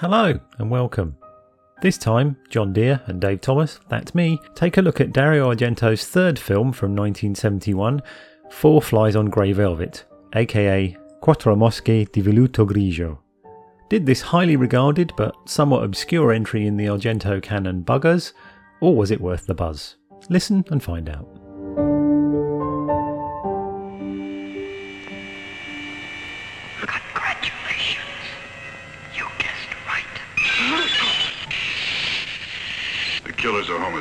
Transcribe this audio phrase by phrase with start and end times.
[0.00, 1.14] Hello and welcome.
[1.82, 6.06] This time, Jon Dear and Dave Thomas, that's me, take a look at Dario Argento's
[6.06, 8.00] third film from 1971,
[8.50, 13.18] Four Flies on Grey Velvet, aka Quattro Mosche di Velluto Grigio.
[13.90, 18.32] Did this highly regarded but somewhat obscure entry in the Argento canon buggers,
[18.80, 19.96] or was it worth the buzz?
[20.30, 21.39] Listen and find out.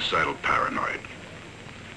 [0.10, 1.00] Killers homicidal paranoid.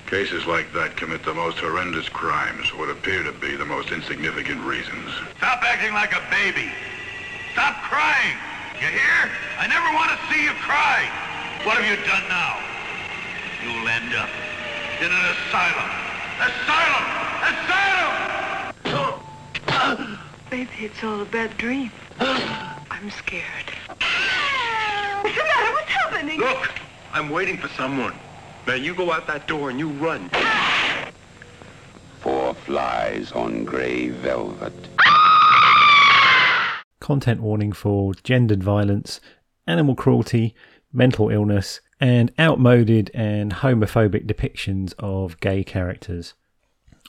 [0.06, 3.90] Cases like that commit the most horrendous crimes for what appear to be the most
[3.90, 5.08] insignificant reasons.
[5.38, 6.70] Stop acting like a baby.
[7.52, 8.36] Stop crying.
[8.80, 9.30] You hear?
[9.58, 11.08] I never want to see you cry.
[11.64, 12.60] What have you done now?
[13.64, 14.28] You'll end up
[15.00, 15.88] in an asylum.
[16.42, 17.04] Asylum!
[17.48, 17.92] Asylum!
[20.50, 21.90] Maybe it's all a bad dream.
[22.20, 23.72] I'm scared.
[23.88, 25.72] What's the matter?
[25.72, 26.40] What's happening?
[26.40, 26.68] Look,
[27.14, 28.14] I'm waiting for someone.
[28.66, 30.30] Now you go out that door and you run.
[32.20, 34.72] Four flies on grey velvet.
[37.00, 39.20] Content warning for gendered violence,
[39.66, 40.54] animal cruelty,
[40.90, 46.32] mental illness, and outmoded and homophobic depictions of gay characters.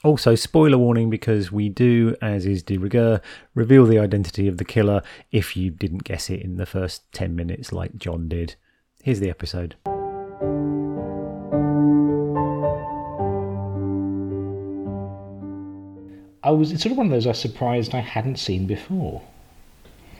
[0.02, 3.22] Also, spoiler warning because we do, as is de rigueur,
[3.54, 5.00] reveal the identity of the killer
[5.32, 8.56] if you didn't guess it in the first 10 minutes like Jon did.
[9.02, 9.76] Here's the episode.
[16.44, 19.22] I was it's sort of one of those I was surprised I hadn't seen before.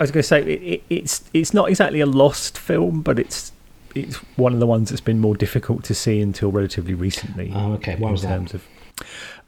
[0.00, 3.18] I was going to say it, it, it's it's not exactly a lost film, but
[3.18, 3.52] it's
[3.94, 7.52] it's one of the ones that's been more difficult to see until relatively recently.
[7.54, 7.94] Oh, okay.
[7.96, 8.54] Why in was that?
[8.54, 8.66] of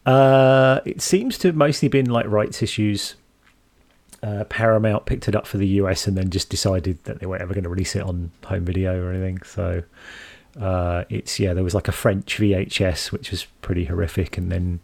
[0.04, 3.16] uh, it seems to have mostly been like rights issues.
[4.22, 7.42] Uh, Paramount picked it up for the US and then just decided that they weren't
[7.42, 9.42] ever going to release it on home video or anything.
[9.42, 9.82] So
[10.60, 14.80] uh, it's yeah, there was like a French VHS which was pretty horrific, and then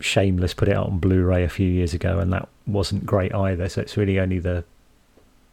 [0.00, 3.68] Shameless put it out on Blu-ray a few years ago, and that wasn't great either.
[3.68, 4.64] So it's really only the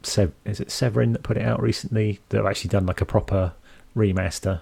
[0.04, 3.06] Sev- is it Severin that put it out recently that have actually done like a
[3.06, 3.54] proper
[3.96, 4.60] remaster.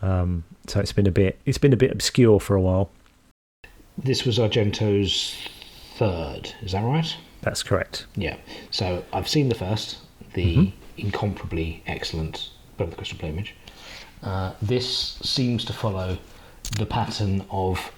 [0.00, 2.90] Um, so it's been a bit it's been a bit obscure for a while.
[3.98, 5.36] This was Argento's
[5.96, 7.16] third, is that right?
[7.42, 8.06] That's correct.
[8.14, 8.36] Yeah.
[8.70, 9.98] So I've seen the first,
[10.34, 13.54] the incomparably excellent Bird with the Crystal Plumage.
[14.22, 16.18] Uh, this seems to follow
[16.78, 17.92] the pattern of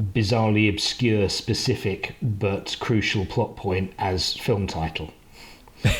[0.00, 5.12] bizarrely obscure, specific but crucial plot point as film title.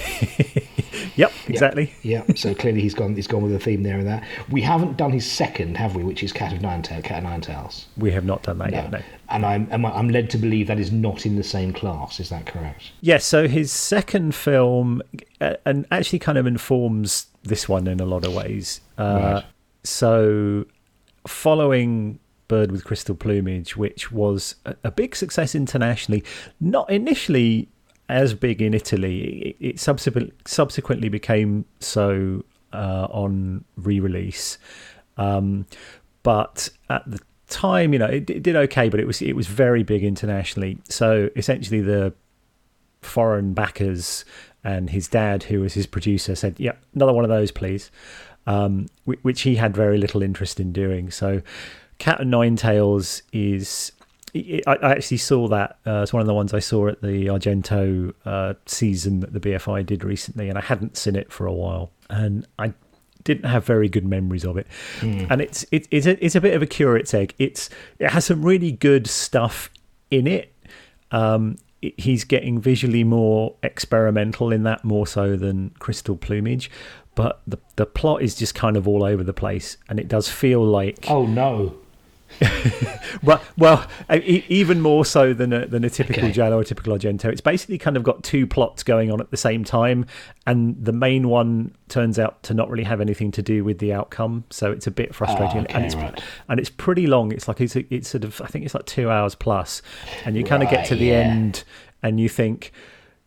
[1.17, 1.95] Yep, exactly.
[2.03, 3.15] Yeah, so clearly he's gone.
[3.17, 4.23] He's gone with a theme there and that.
[4.51, 6.05] We haven't done his second, have we?
[6.05, 7.87] Which is Cat of Nine Tail, Cat of Nine Tails.
[7.97, 8.91] We have not done that yet.
[8.91, 8.99] No.
[8.99, 9.05] No.
[9.31, 12.21] And I'm I'm led to believe that is not in the same class.
[12.21, 12.93] Is that correct?
[13.01, 13.25] Yes.
[13.25, 15.03] so his second film,
[15.41, 18.81] uh, and actually kind of informs this one in a lot of ways.
[18.99, 19.03] Uh,
[19.37, 19.45] Right.
[19.85, 20.67] So,
[21.29, 22.19] following
[22.49, 26.25] Bird with Crystal Plumage, which was a, big success internationally,
[26.61, 27.69] not initially
[28.09, 34.59] as big in Italy, it, it subsequent, subsequently became so uh, on re-release.
[35.17, 35.67] Um,
[36.23, 39.47] but at the time, you know, it, it did okay, but it was it was
[39.47, 40.79] very big internationally.
[40.89, 42.13] So essentially, the
[43.03, 44.25] foreign backers
[44.65, 47.91] and his dad, who was his producer, said, "Yeah, another one of those, please,"
[48.47, 51.11] um, which he had very little interest in doing.
[51.11, 51.43] So,
[51.99, 53.93] Cat and Nine Tails is.
[54.35, 55.79] I I actually saw that.
[55.87, 59.41] Uh, it's one of the ones I saw at the Argento uh, season that the
[59.41, 62.75] BFI did recently, and I hadn't seen it for a while, and I
[63.25, 64.67] didn't have very good memories of it.
[65.31, 67.35] And it's it, it's a, it's a bit of a curate's egg.
[67.39, 69.71] It's it has some really good stuff
[70.11, 70.53] in it.
[71.13, 76.71] Um, it- he's getting visually more experimental in that more so than Crystal Plumage,
[77.15, 80.29] but the the plot is just kind of all over the place, and it does
[80.29, 81.75] feel like Oh no!
[83.23, 86.33] well, well, e- even more so than a, than a typical Okay.
[86.33, 87.27] Giallo or a typical Argento.
[87.27, 90.07] It's basically kind of got two plots going on at the same time,
[90.47, 93.93] and the main one turns out to not really have anything to do with the
[93.93, 94.45] outcome.
[94.51, 96.23] So it's a bit frustrating, Ah, okay, and it's right.
[96.49, 97.33] and it's pretty long.
[97.33, 99.83] It's like it's it's sort of I think it's like two hours plus,
[100.25, 101.21] and you kind of get to the yeah.
[101.21, 101.65] end,
[102.03, 102.73] and you think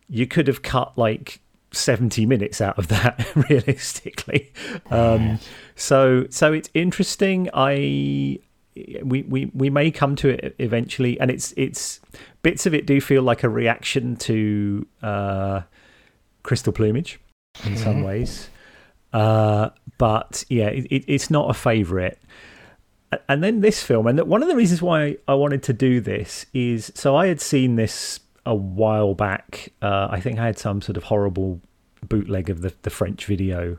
[0.08, 1.40] you could have cut like
[1.72, 4.52] 70 minutes out of that realistically
[4.90, 5.38] um
[5.76, 8.36] so so it's interesting i
[9.02, 12.00] we, we we may come to it eventually and it's it's
[12.42, 15.62] bits of it do feel like a reaction to uh
[16.42, 17.20] crystal plumage
[17.64, 18.48] in some ways.
[19.12, 22.20] Uh but yeah it, it, it's not a favorite.
[23.28, 26.46] And then this film and one of the reasons why i wanted to do this
[26.54, 29.72] is so i had seen this a while back.
[29.82, 31.60] Uh, i think i had some sort of horrible
[32.08, 33.78] bootleg of the, the French video,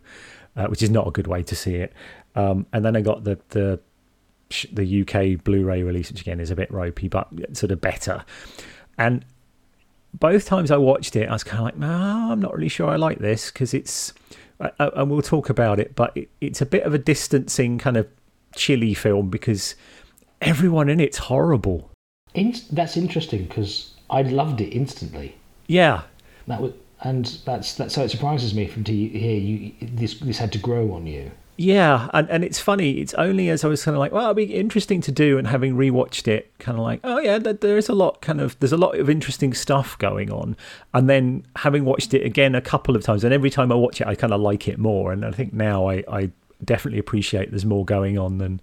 [0.56, 1.94] uh, which is not a good way to see it.
[2.36, 3.80] Um, and then I got the the
[4.72, 8.24] the UK Blu-ray release, which again is a bit ropey, but sort of better.
[8.98, 9.26] And
[10.14, 12.90] both times I watched it, I was kind of like, no, I'm not really sure
[12.90, 14.14] I like this because it's,
[14.60, 17.78] uh, uh, and we'll talk about it, but it, it's a bit of a distancing
[17.78, 18.08] kind of
[18.56, 19.76] chilly film because
[20.42, 21.90] everyone in it's horrible.
[22.34, 25.36] In, that's interesting because I loved it instantly.
[25.68, 26.04] Yeah,
[26.48, 27.92] that was, and that's that.
[27.92, 29.74] So it surprises me from to hear you.
[29.82, 31.32] This this had to grow on you.
[31.62, 32.94] Yeah, and, and it's funny.
[32.94, 35.46] It's only as I was kind of like, well, it'd be interesting to do, and
[35.46, 38.20] having rewatched it, kind of like, oh yeah, there is a lot.
[38.20, 40.58] Kind of, there's a lot of interesting stuff going on,
[40.96, 44.02] and then having watched it again a couple of times, and every time I watch
[44.02, 45.12] it, I kind of like it more.
[45.12, 46.32] And I think now I, I
[46.66, 48.60] definitely appreciate there's more going on than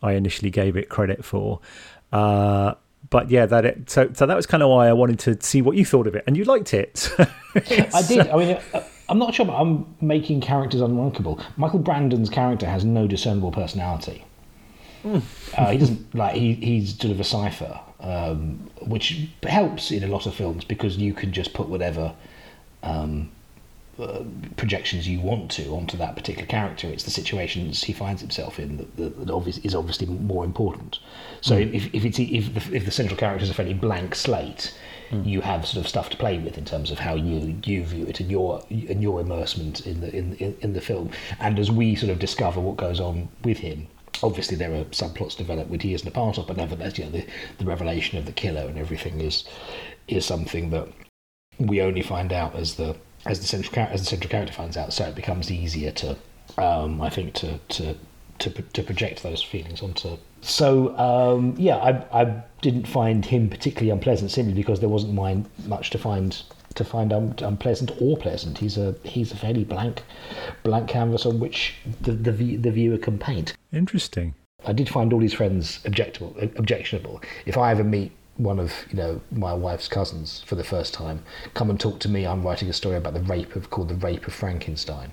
[0.00, 1.58] I initially gave it credit for.
[2.12, 2.74] Uh,
[3.10, 5.62] but yeah, that it, so so that was kind of why I wanted to see
[5.62, 7.10] what you thought of it, and you liked it.
[7.56, 8.28] I did.
[8.28, 8.60] I mean.
[8.72, 11.42] Uh, I'm not sure, but I'm making characters unlikable.
[11.56, 14.24] Michael Brandon's character has no discernible personality.
[15.04, 15.22] Mm.
[15.56, 20.08] Uh, he doesn't like he he's sort of a cipher, um, which helps in a
[20.08, 22.12] lot of films because you can just put whatever
[22.82, 23.30] um,
[24.00, 24.24] uh,
[24.56, 26.88] projections you want to onto that particular character.
[26.88, 30.98] It's the situations he finds himself in that, that, that obvious, is obviously more important.
[31.40, 31.72] So mm.
[31.72, 34.74] if, if it's if the, if the central character is a fairly blank slate,
[35.10, 35.26] mm.
[35.26, 38.06] you have sort of stuff to play with in terms of how you you view
[38.06, 41.10] it and your and your immersement in the in, in, the film.
[41.40, 43.86] And as we sort of discover what goes on with him,
[44.22, 47.10] obviously there are subplots developed which he isn't a part of, but nevertheless, you know,
[47.10, 47.26] the,
[47.58, 49.44] the revelation of the killer and everything is
[50.08, 50.88] is something that
[51.58, 54.92] we only find out as the as the central as the central character finds out.
[54.92, 56.16] So it becomes easier to,
[56.58, 57.96] um, I think, to to
[58.38, 63.90] to to project those feelings onto so um, yeah, I, I didn't find him particularly
[63.90, 66.40] unpleasant simply because there wasn't mine much to find
[66.76, 68.58] to find un, unpleasant or pleasant.
[68.58, 70.02] He's a he's a fairly blank
[70.62, 73.54] blank canvas on which the the, the viewer can paint.
[73.72, 74.34] Interesting.
[74.64, 76.36] I did find all his friends objectionable.
[76.56, 77.20] Objectionable.
[77.44, 81.22] If I ever meet one of you know my wife's cousins for the first time,
[81.54, 82.26] come and talk to me.
[82.26, 85.12] I'm writing a story about the rape of called the rape of Frankenstein.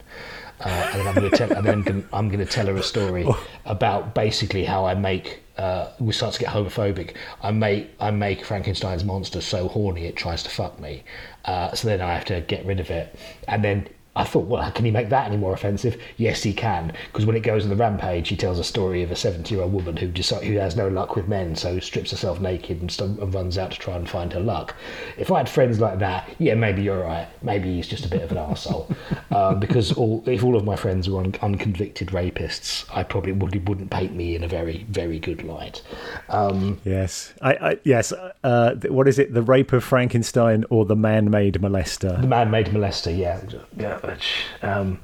[0.64, 2.84] Uh, and then I'm going to tell, and then I'm going to tell her a
[2.84, 3.48] story oh.
[3.66, 5.42] about basically how I make.
[5.58, 7.16] Uh, we start to get homophobic.
[7.42, 11.04] I make I make Frankenstein's monster so horny it tries to fuck me.
[11.46, 13.16] Uh, so then I have to get rid of it,
[13.48, 16.00] and then I thought, well, can he make that any more offensive?
[16.18, 19.12] Yes, he can, because when it goes on the rampage, he tells a story of
[19.12, 22.12] a 70 year old woman who decide, who has no luck with men, so strips
[22.12, 24.76] herself naked and, st- and, runs out to try and find her luck.
[25.18, 27.28] If I had friends like that, yeah, maybe you're right.
[27.42, 28.96] Maybe he's just a bit of an arsehole.
[29.32, 33.68] uh, because all, if all of my friends were un- unconvicted rapists, I probably would,
[33.68, 35.82] wouldn't paint me in a very, very good light.
[36.30, 38.14] Um, yes, I, I yes.
[38.44, 39.34] Uh, what is it?
[39.34, 42.22] The rape of Frankenstein or the man-made molester?
[42.22, 43.18] The man-made molester.
[43.18, 43.42] Yeah,
[43.76, 45.00] yeah which um,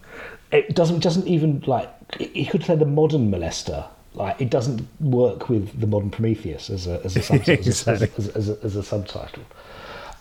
[0.52, 5.50] it doesn't doesn't even like you could say the modern molester like it doesn't work
[5.50, 8.12] with the modern Prometheus as a as a, sub- exactly.
[8.18, 9.44] as, as, as, as, a subtitle.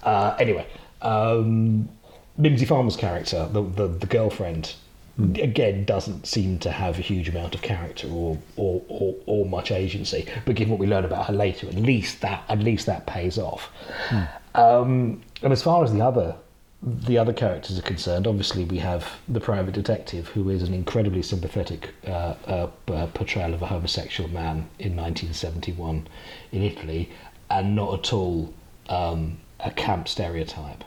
[0.03, 0.67] Uh, anyway,
[1.03, 1.89] um,
[2.37, 4.75] Mimsy Farmer's character, the the, the girlfriend,
[5.19, 5.43] mm.
[5.43, 9.71] again doesn't seem to have a huge amount of character or, or or, or much
[9.73, 10.29] agency.
[10.45, 13.39] But given what we learn about her later, at least that at least that pays
[13.39, 13.71] off.
[14.09, 14.29] Mm.
[14.55, 16.37] Um, and as far as the other
[16.83, 21.23] the other characters are concerned, obviously we have the private detective, who is an incredibly
[21.23, 26.07] sympathetic uh, uh, uh portrayal of a homosexual man in 1971
[26.53, 27.11] in Italy,
[27.51, 28.53] and not at all
[28.89, 30.85] um, a camp stereotype.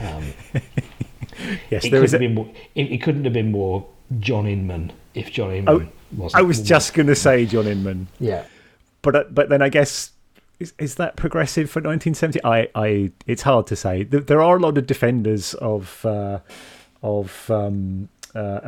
[0.00, 0.32] Um,
[1.70, 2.04] yes, it there.
[2.04, 2.28] A...
[2.28, 3.86] More, it, it, couldn't have been more
[4.18, 6.40] John Inman if John Inman oh, wasn't.
[6.40, 8.08] I was just going to say John Inman.
[8.18, 8.44] Yeah,
[9.02, 10.10] but uh, but then I guess
[10.60, 12.44] is, is that progressive for 1970?
[12.44, 14.04] I, I, it's hard to say.
[14.04, 16.40] There are a lot of defenders of uh,
[17.02, 18.60] of um, uh,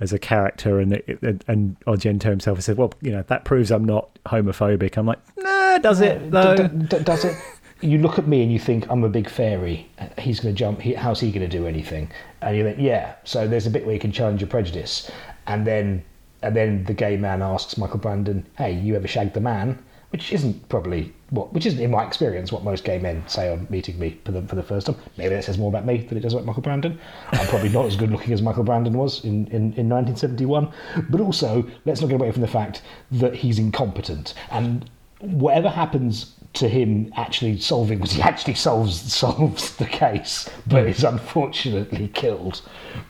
[0.00, 3.70] as a character, and and, and Argento himself has said, "Well, you know, that proves
[3.70, 6.30] I'm not homophobic." I'm like, "Nah, does it?
[6.30, 6.56] Though?
[6.56, 7.36] D- d- does it?"
[7.80, 9.90] You look at me and you think I'm a big fairy.
[10.16, 10.80] He's going to jump.
[10.80, 12.12] He, how's he going to do anything?
[12.40, 13.16] And you think, yeah.
[13.24, 15.10] So there's a bit where you can challenge your prejudice,
[15.48, 16.04] and then
[16.42, 20.30] and then the gay man asks Michael Brandon, "Hey, you ever shagged the man?" Which
[20.30, 23.98] isn't probably what, which isn't in my experience what most gay men say on meeting
[23.98, 24.96] me for the for the first time.
[25.16, 27.00] Maybe that says more about me than it does about Michael Brandon.
[27.32, 30.70] I'm probably not as good looking as Michael Brandon was in, in, in 1971.
[31.08, 34.88] But also, let's not get away from the fact that he's incompetent and
[35.20, 41.04] whatever happens to him actually solving was he actually solves solves the case, but is
[41.04, 42.60] unfortunately killed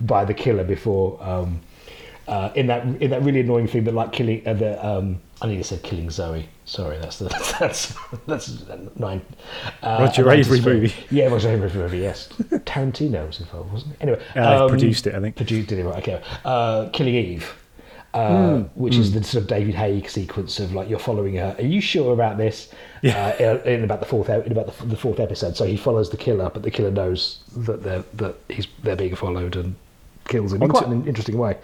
[0.00, 1.60] by the killer before um,
[2.28, 5.46] uh, in that in that really annoying thing that like killing uh, the um, I
[5.48, 6.48] nearly said killing Zoe.
[6.64, 7.24] Sorry, that's the,
[7.60, 7.94] that's
[8.26, 8.62] that's
[8.96, 9.20] nine.
[9.82, 10.94] Uh, Roger Avary movie.
[11.10, 11.98] Yeah, Roger Avary movie.
[11.98, 14.02] Yes, Tarantino was involved, wasn't he?
[14.02, 15.36] Anyway, Uh, um, produced it, I think.
[15.36, 15.82] Produced it.
[15.84, 16.22] Right, okay.
[16.44, 17.52] Uh, killing Eve.
[18.14, 18.62] Uh, Hmm.
[18.74, 21.56] which is the sort of David Haig sequence of like you're following her.
[21.58, 22.70] Are you sure about this?
[23.00, 23.28] Yeah.
[23.40, 26.10] Uh, in in about the fourth in about the, the fourth episode, so he follows
[26.10, 29.74] the killer, but the killer knows that they're that he's they're being followed and
[30.28, 31.56] kills him in quite an interesting way.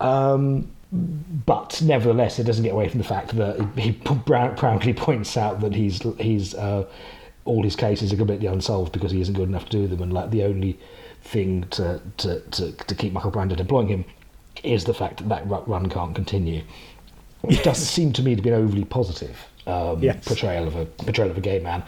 [0.00, 5.60] Um, but nevertheless, it doesn't get away from the fact that he proudly points out
[5.60, 6.86] that he's he's uh,
[7.44, 10.12] all his cases are completely unsolved because he isn't good enough to do them, and
[10.12, 10.78] like the only
[11.22, 14.04] thing to to, to, to keep Michael Brandon employing him
[14.62, 16.62] is the fact that that run can't continue.
[17.42, 20.24] Which doesn't seem to me to be an overly positive um, Yes.
[20.26, 21.82] portrayal of a portrayal of a gay man.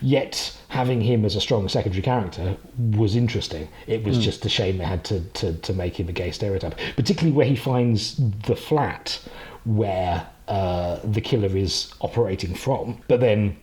[0.00, 2.56] Yet having him as a strong secondary character
[2.96, 3.68] was interesting.
[3.86, 6.78] It was just a shame they had to, to, to make him a gay stereotype,
[6.96, 9.20] particularly where he finds the flat
[9.64, 13.00] where uh, the killer is operating from.
[13.08, 13.56] But then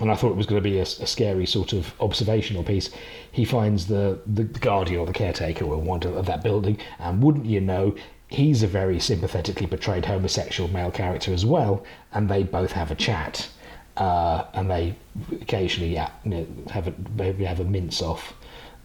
[0.00, 2.90] and I thought it was going to be a, a scary sort of observational piece.
[3.32, 7.44] He finds the, the guardian or the caretaker or one of that building, and wouldn't
[7.46, 7.94] you know,
[8.30, 12.94] he's a very sympathetically portrayed homosexual male character as well, and they both have a
[12.94, 13.48] chat,
[13.96, 14.94] uh, and they
[15.42, 18.32] occasionally yeah, you know, have a maybe have a mince off,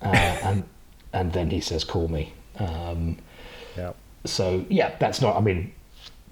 [0.01, 0.07] uh,
[0.43, 0.63] and
[1.13, 3.17] and then he says, "Call me." Um,
[3.77, 3.93] Yeah.
[4.25, 5.35] so yeah, that's not.
[5.35, 5.71] I mean,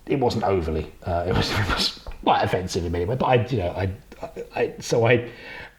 [0.07, 0.91] it wasn't overly.
[1.05, 3.89] Uh, it was it was quite offensive in many ways, but I, you know, I,
[4.21, 5.29] I, I so I.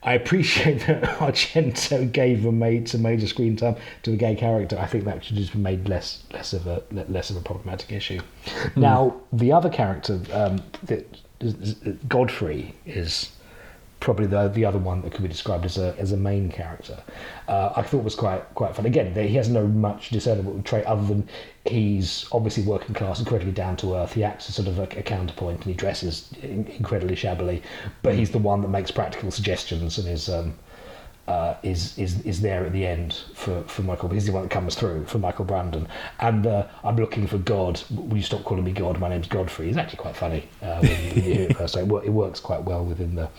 [0.04, 4.78] I appreciate that Argento gave a made some major screen time to a gay character.
[4.78, 7.90] I think that should just be made less less of a less of a problematic
[7.90, 8.20] issue.
[8.76, 13.30] Now the other character, um, that is, is- Godfrey, is
[14.00, 17.02] probably the the other one that could be described as a as a main character.
[17.48, 18.86] Uh, I thought was quite quite fun.
[18.86, 21.28] Again, he has no much discernible trait other than
[21.64, 24.12] he's obviously working class, incredibly down to earth.
[24.12, 27.62] He acts as sort of a, a counterpoint, and he dresses in, incredibly shabbily.
[28.02, 30.28] But he's the one that makes practical suggestions and is.
[30.28, 30.54] Um,
[31.26, 34.10] uh, is is is there at the end for, for Michael.
[34.10, 35.88] He's the one that comes through for Michael Brandon.
[36.20, 37.82] And uh, I'm looking for God.
[37.90, 39.00] Will you stop calling me God?
[39.00, 39.70] My name's Godfrey.
[39.70, 41.72] It's actually quite funny uh, when, you- when you hear it first.
[41.72, 43.30] So it, it works quite well within the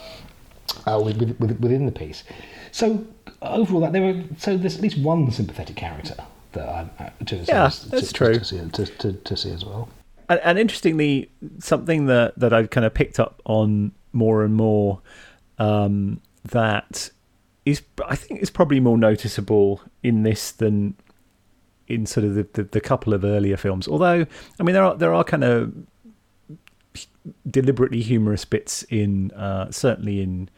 [0.86, 2.24] uh, with, with, with, within the piece.
[2.72, 3.06] So
[3.42, 6.16] overall, that there were so there's at least one sympathetic character
[6.54, 8.34] that I'm uh, to, Yeah, to, that's to, true.
[8.36, 9.90] to, see, to, to, to see as well.
[10.28, 11.30] And, and interestingly,
[11.60, 15.02] something that, that I've kind of picked up on more and more
[15.60, 17.10] um, that
[17.66, 20.96] is, I think, is probably more noticeable in this than
[21.88, 23.88] in sort of the, the, the couple of earlier films.
[23.88, 24.26] Although,
[24.60, 25.74] I mean, there are there are kind of
[27.50, 30.50] deliberately humorous bits in uh, certainly in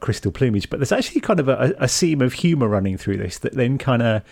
[0.00, 3.38] Crystal Plumage, but there's actually kind of a, a seam of humour running through this
[3.38, 4.22] that then kind of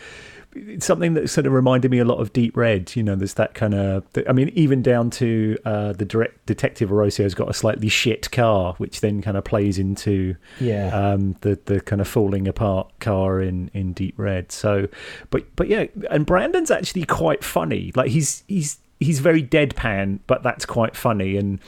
[0.57, 2.95] it's something that sort of reminded me a lot of Deep Red.
[2.95, 4.05] You know, there's that kind of.
[4.29, 8.75] I mean, even down to uh, the direct detective Arrosio's got a slightly shit car,
[8.79, 10.91] which then kind of plays into Yeah.
[10.97, 14.53] um, the the kind of falling apart car in in Deep Red.
[14.53, 14.87] So,
[15.31, 17.91] but but yeah, and Brandon's actually quite funny.
[17.97, 21.61] Like he's he's he's very deadpan, but that's quite funny and.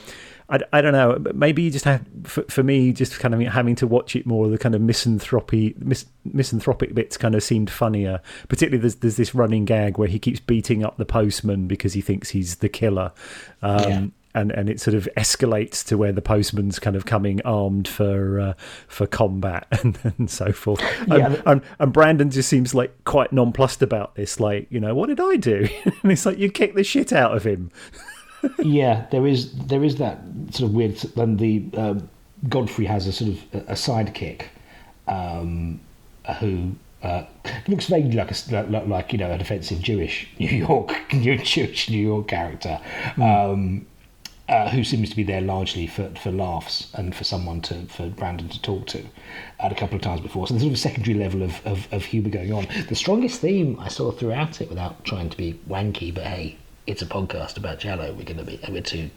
[0.49, 1.21] I, I don't know.
[1.33, 4.47] Maybe you just have for, for me, just kind of having to watch it more.
[4.47, 8.21] The kind of misanthropy, mis, misanthropic bits kind of seemed funnier.
[8.47, 11.99] Particularly, there's there's this running gag where he keeps beating up the postman because he
[11.99, 13.11] thinks he's the killer,
[13.61, 14.07] um, Yeah.
[14.37, 18.39] And and it sort of escalates to where the postman's kind of coming armed for
[18.39, 18.53] uh,
[18.87, 20.81] for combat and, and so forth.
[21.09, 24.39] And, the- and, and Brandon just seems like quite nonplussed about this.
[24.39, 25.67] Like, you know, what did I do?
[26.03, 27.71] and it's like you kicked the shit out of him.
[28.59, 30.19] yeah, there is there is that
[30.51, 30.95] sort of weird.
[31.15, 32.09] Then the um,
[32.47, 34.43] Godfrey has a sort of a, a sidekick
[35.07, 35.79] um,
[36.39, 37.23] who uh,
[37.67, 41.89] looks vaguely like a like, like you know a defensive Jewish New York New Jewish
[41.89, 42.79] New York character.
[43.17, 43.87] Um,
[44.49, 48.07] uh, who seems to be there largely for, for laughs and for someone to for
[48.09, 49.03] Brandon to talk to
[49.59, 50.47] at a couple of times before.
[50.47, 52.67] So there's sort of a secondary level of, of, of humour going on.
[52.87, 57.01] The strongest theme I saw throughout it, without trying to be wanky, but hey, it's
[57.01, 58.13] a podcast about Giallo.
[58.13, 59.09] We're going to be we're two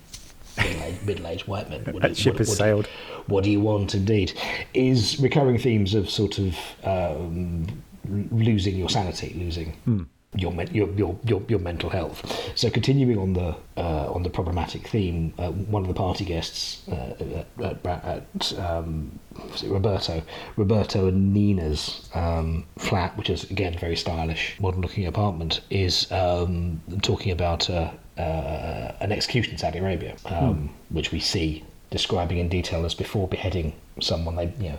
[0.57, 1.85] middle-aged, middle-aged white men.
[1.85, 2.87] What That ship has what sailed.
[3.27, 4.33] what do you want, indeed?
[4.75, 7.67] Is recurring themes of sort of um,
[8.09, 12.53] losing your sanity, losing your, your your your your mental health.
[12.55, 16.83] So continuing on the uh, on the problematic theme, uh, one of the party guests
[16.89, 17.15] uh,
[17.59, 19.19] at, at, at um,
[19.65, 20.23] Roberto,
[20.57, 27.33] Roberto and Nina's um, flat, which is again very stylish, modern-looking apartment, is um, talking
[27.33, 32.85] about uh, uh, an execution in Saudi Arabia, um, which we see describing in detail
[32.85, 34.37] as before beheading someone.
[34.37, 34.79] They, you know,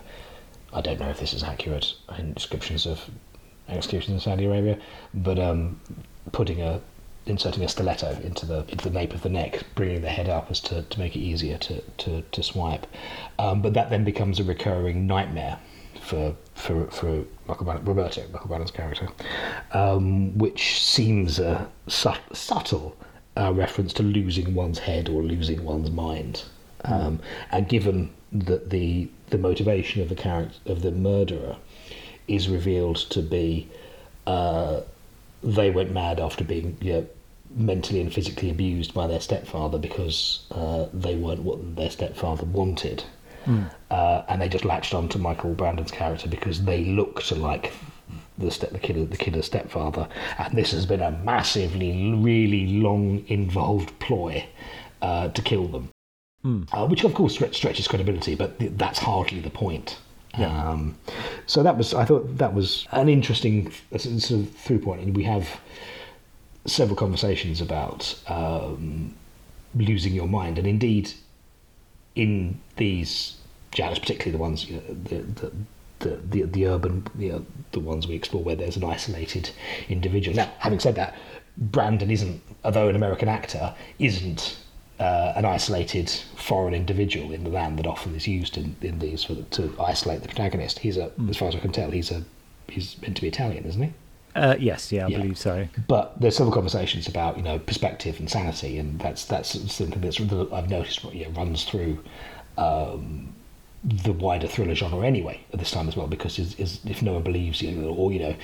[0.72, 3.10] I don't know if this is accurate in descriptions of
[3.68, 4.78] executions in Saudi Arabia,
[5.14, 5.80] but um,
[6.32, 6.80] putting a
[7.24, 10.50] inserting a stiletto into the into the nape of the neck, bringing the head up
[10.50, 12.86] as to, to make it easier to to, to swipe.
[13.38, 15.58] Um, but that then becomes a recurring nightmare
[16.00, 19.08] for for for Michael Roberto Michael character,
[19.72, 22.96] um, which seems a su- subtle
[23.36, 26.44] uh, reference to losing one's head or losing one's mind.
[26.84, 27.20] Um,
[27.52, 31.56] and given that the the motivation of the character of the murderer
[32.28, 33.68] is revealed to be
[34.26, 34.80] uh,
[35.42, 37.06] they went mad after being you know,
[37.54, 43.04] mentally and physically abused by their stepfather because uh, they weren't what their stepfather wanted.
[43.90, 47.72] Uh, and they just latched on to Michael Brandon's character because they looked like
[48.38, 50.08] the step, the killer, the killer's stepfather.
[50.38, 54.46] And this has been a massively, really long, involved ploy
[55.02, 55.88] uh, to kill them,
[56.72, 59.98] uh, which of course stretches credibility, but th- that's hardly the point.
[60.34, 60.96] Um,
[61.46, 65.16] so that was, I thought that was an interesting uh, sort of through point, and
[65.16, 65.60] we have
[66.64, 69.14] several conversations about um,
[69.74, 71.12] losing your mind, and indeed,
[72.14, 73.36] in these
[73.74, 75.52] genres, particularly the ones you know, the, the
[75.98, 79.50] the the, the urban you know, the ones we explore where there's an isolated
[79.88, 80.36] individual.
[80.36, 81.14] Now, having said that,
[81.56, 84.56] Brandon isn't, although an American actor, isn't
[85.02, 89.24] uh, an isolated foreign individual in the land that often is used in, in these
[89.24, 90.78] for the, to isolate the protagonist.
[90.78, 92.22] He's a, as far as I can tell, he's a
[92.68, 93.92] he's meant to be Italian, isn't he?
[94.36, 95.18] Uh, yes, yeah, I Yeah.
[95.18, 95.68] believe so.
[95.88, 100.18] But there's several conversations about you know perspective and sanity, and that's that's something that's
[100.18, 101.98] that I've noticed you know, runs through
[102.56, 103.34] um,
[103.82, 106.06] the wider thriller genre anyway at this time as well.
[106.06, 108.34] Because is, is if no one believes you, or you know,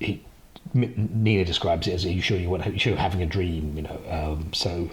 [0.00, 0.24] he,
[0.72, 2.64] Nina describes it as "Are you sure you want?
[2.66, 4.90] You sure you're having a dream?" You know, um, so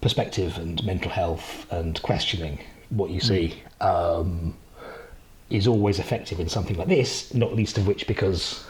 [0.00, 3.62] perspective and mental health and questioning what you see.
[3.80, 4.56] Um,
[5.50, 8.66] is always effective in something like this, not least of which because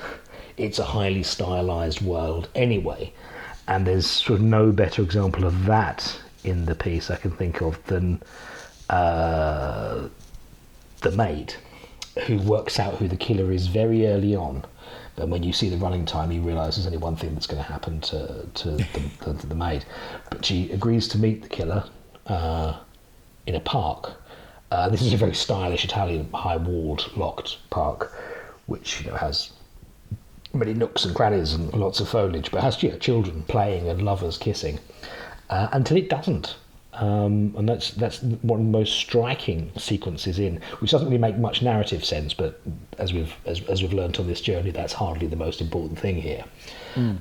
[0.57, 3.13] it's a highly stylized world anyway.
[3.67, 7.61] And there's sort of no better example of that in the piece I can think
[7.61, 8.23] of than
[8.89, 10.09] uh,
[11.01, 11.55] the maid,
[12.27, 14.65] who works out who the killer is very early on.
[15.19, 17.61] But when you see the running time, you realise there's only one thing that's going
[17.61, 19.85] to happen to, to, the, the, the maid.
[20.31, 21.83] But she agrees to meet the killer
[22.29, 22.79] uh,
[23.45, 24.13] in a park.
[24.71, 28.13] Uh, this is a very stylish Italian high-walled, locked park,
[28.67, 29.51] which you know has
[30.55, 34.03] many nooks and crannies and lots of foliage, but has you know, children playing and
[34.03, 34.79] lovers kissing,
[35.51, 36.57] uh, until it doesn't.
[36.99, 41.37] Um, and that's that's one of the most striking sequences in, which doesn't really make
[41.39, 42.61] much narrative sense, but
[42.99, 46.17] as we've as, as we've learnt on this journey, that's hardly the most important thing
[46.17, 46.45] here.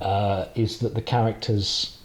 [0.00, 1.98] Uh, is that the characters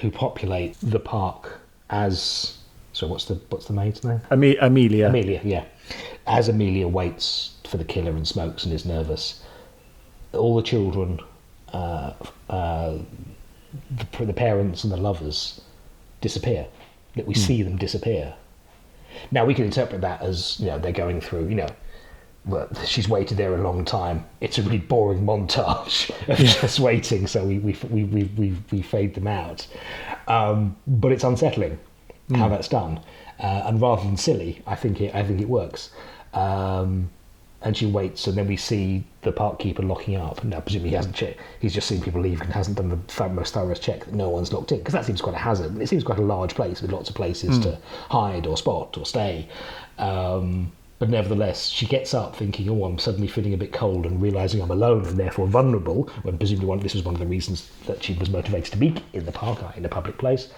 [0.00, 2.58] who populate the park as
[2.92, 4.20] so what's the what's the maid's name?
[4.32, 5.08] Ame- Amelia.
[5.08, 5.64] Amelia, yeah.
[6.26, 9.42] As Amelia waits for the killer and smokes and is nervous,
[10.32, 11.20] all the children,
[11.72, 12.12] uh,
[12.48, 12.98] uh,
[14.18, 15.60] the, the parents and the lovers
[16.20, 16.66] disappear.
[17.16, 18.34] That we see them disappear.
[19.30, 21.48] Now we can interpret that as you know they're going through.
[21.48, 21.68] You know,
[22.46, 24.24] well, she's waited there a long time.
[24.40, 28.82] It's a really boring montage of just waiting, so we we we we we, we
[28.82, 29.66] fade them out.
[30.28, 31.78] Um, but it's unsettling
[32.34, 33.00] how that's done,
[33.40, 35.90] uh, and rather than silly, I think it I think it works.
[36.32, 37.10] Um,
[37.62, 40.42] and she waits, and then we see the park keeper locking up.
[40.44, 41.40] Now, presumably, he hasn't checked.
[41.60, 44.28] He's just seen people leave and hasn't done the th- most thorough check that no
[44.30, 45.80] one's locked in, because that seems quite a hazard.
[45.80, 49.04] It seems quite a large place with lots of places to hide or spot or
[49.04, 49.48] stay.
[49.98, 54.20] Um, but nevertheless, she gets up thinking, "Oh, I'm suddenly feeling a bit cold," and
[54.20, 56.08] realizing I'm alone and therefore vulnerable.
[56.22, 58.94] When presumably one, this was one of the reasons that she was motivated to be
[59.12, 60.48] in the park, in a public place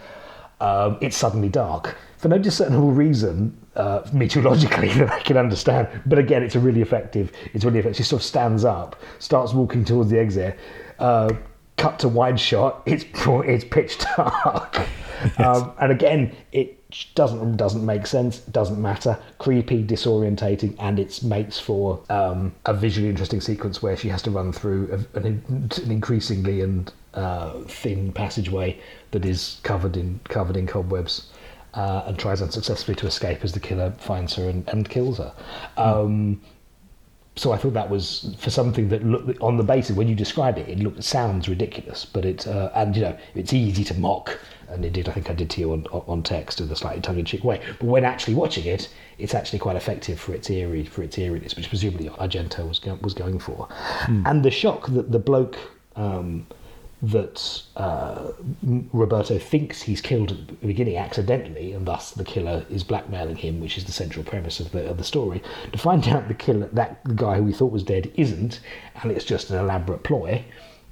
[0.62, 5.88] um, it's suddenly dark for no discernible reason uh, meteorologically that I can understand.
[6.06, 7.32] But again, it's a really effective.
[7.52, 7.96] It's really effective.
[7.96, 10.56] She sort of stands up, starts walking towards the exit.
[11.00, 11.34] Uh,
[11.78, 12.82] cut to wide shot.
[12.86, 14.80] It's it's pitch dark,
[15.38, 16.81] um, and again, it
[17.14, 18.38] doesn't doesn't make sense.
[18.40, 19.18] Doesn't matter.
[19.38, 24.30] Creepy, disorientating, and it makes for um, a visually interesting sequence where she has to
[24.30, 28.78] run through an, an increasingly and uh, thin passageway
[29.10, 31.30] that is covered in covered in cobwebs.
[31.74, 35.32] Uh, and tries unsuccessfully to escape as the killer finds her and, and kills her.
[35.78, 36.38] Um,
[37.34, 40.58] so I thought that was for something that looked on the basis when you describe
[40.58, 44.38] it, it look, sounds ridiculous, but it uh, and you know it's easy to mock,
[44.72, 47.44] and indeed I think I did to you on on text in a slightly tongue-in-cheek
[47.44, 47.60] way.
[47.78, 51.56] But when actually watching it, it's actually quite effective for its eerie for its eeriness,
[51.56, 53.68] which presumably Argento was go, was going for,
[54.08, 55.56] and the shock that the bloke.
[55.96, 56.46] Um,
[57.04, 58.30] that uh,
[58.92, 63.60] Roberto thinks he's killed at the beginning accidentally, and thus the killer is blackmailing him,
[63.60, 65.42] which is the central premise of the of the story.
[65.72, 68.60] To find out the killer, that guy who we thought was dead, isn't,
[69.02, 70.44] and it's just an elaborate ploy,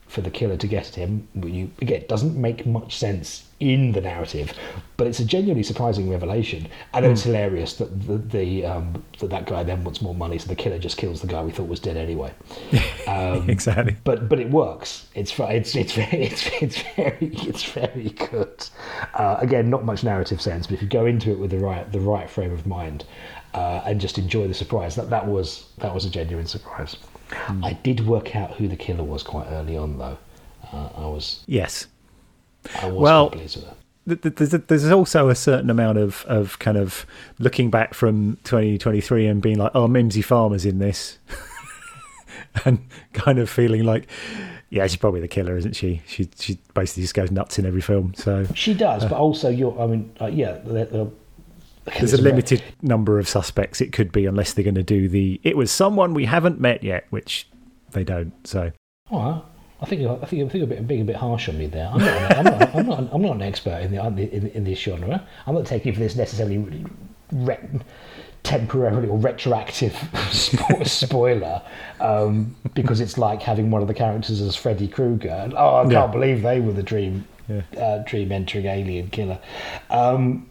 [0.09, 1.29] for the killer to get at him.
[1.35, 4.53] You, again, it doesn't make much sense in the narrative,
[4.96, 9.46] but it's a genuinely surprising revelation, and it's hilarious that the, the um, that that
[9.46, 11.81] guy then wants more money, so the killer just kills the guy we thought was
[11.81, 12.33] dead anyway.
[13.07, 13.96] Um, exactly.
[14.05, 15.09] But but it works.
[15.16, 18.68] It's it's it's very it's, it's very it's very good.
[19.14, 21.90] Uh, again, not much narrative sense, but if you go into it with the right
[21.90, 23.05] the right frame of mind
[23.53, 26.96] uh, and just enjoy the surprise, that that was that was a genuine surprise.
[27.62, 30.18] I did work out who the killer was quite early on, though.
[30.73, 31.87] Uh, I was Yes.
[32.83, 33.77] I was Well, quite pleased with that.
[34.09, 37.07] Th- th- There's, there's also a certain amount of, of kind of
[37.38, 41.18] looking back from 2023 and being like, oh, Mimsy Farmer's in this.
[42.64, 44.09] and kind of feeling like,
[44.70, 46.01] yeah, she's probably the killer, isn't she?
[46.07, 48.14] She she basically just goes nuts in every film.
[48.14, 49.79] So She does, but also you're.
[49.81, 50.59] I mean, uh, yeah.
[50.64, 51.07] there- there-
[51.87, 55.09] there's a there's limited number of suspects it could be, unless they're going to do
[55.09, 57.49] the, it was someone we haven't met yet, which
[57.92, 58.33] they don't.
[58.46, 58.70] So
[59.11, 59.42] All right.
[59.83, 61.66] I think I think I think you're a bit, being a bit harsh on me
[61.66, 61.88] there.
[61.93, 64.64] I'm not, an, I'm not, I'm not, I'm not an expert in the in, in
[64.64, 65.27] this genre.
[65.47, 66.85] I'm not taking for this necessarily
[67.33, 67.59] re-
[68.43, 69.93] temporarily or retroactive
[70.31, 71.62] spo- spoiler
[72.01, 75.51] um, because it's like having one of the characters as Freddy Krueger.
[75.57, 76.07] Oh, I can't Yeah.
[76.07, 77.62] believe they were the dream Yeah.
[77.79, 79.38] uh, dream entering alien killer.
[79.88, 80.47] Um,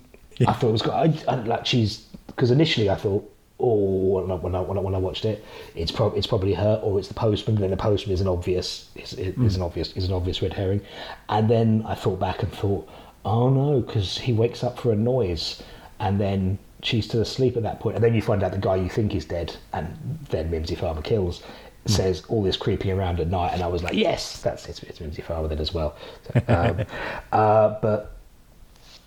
[0.47, 3.28] I thought it was I, I, like she's because initially I thought.
[3.61, 5.43] Oh, when I, when I when I watched it,
[5.75, 7.55] it's probably it's probably her or it's the postman.
[7.55, 10.53] And then the postman is an obvious is, is an obvious is an obvious red
[10.53, 10.81] herring,
[11.27, 12.87] and then I thought back and thought,
[13.25, 15.61] oh no, because he wakes up for a noise,
[15.99, 17.95] and then she's still asleep at that point.
[17.95, 21.01] and then you find out the guy you think is dead, and then Mimsy Farmer
[21.01, 21.43] kills.
[21.85, 24.83] Says all this creeping around at night, and I was like, "Yes, that's it.
[24.83, 25.95] It's Mimsy Farmer then as well."
[26.27, 26.85] So, um,
[27.31, 28.17] uh, but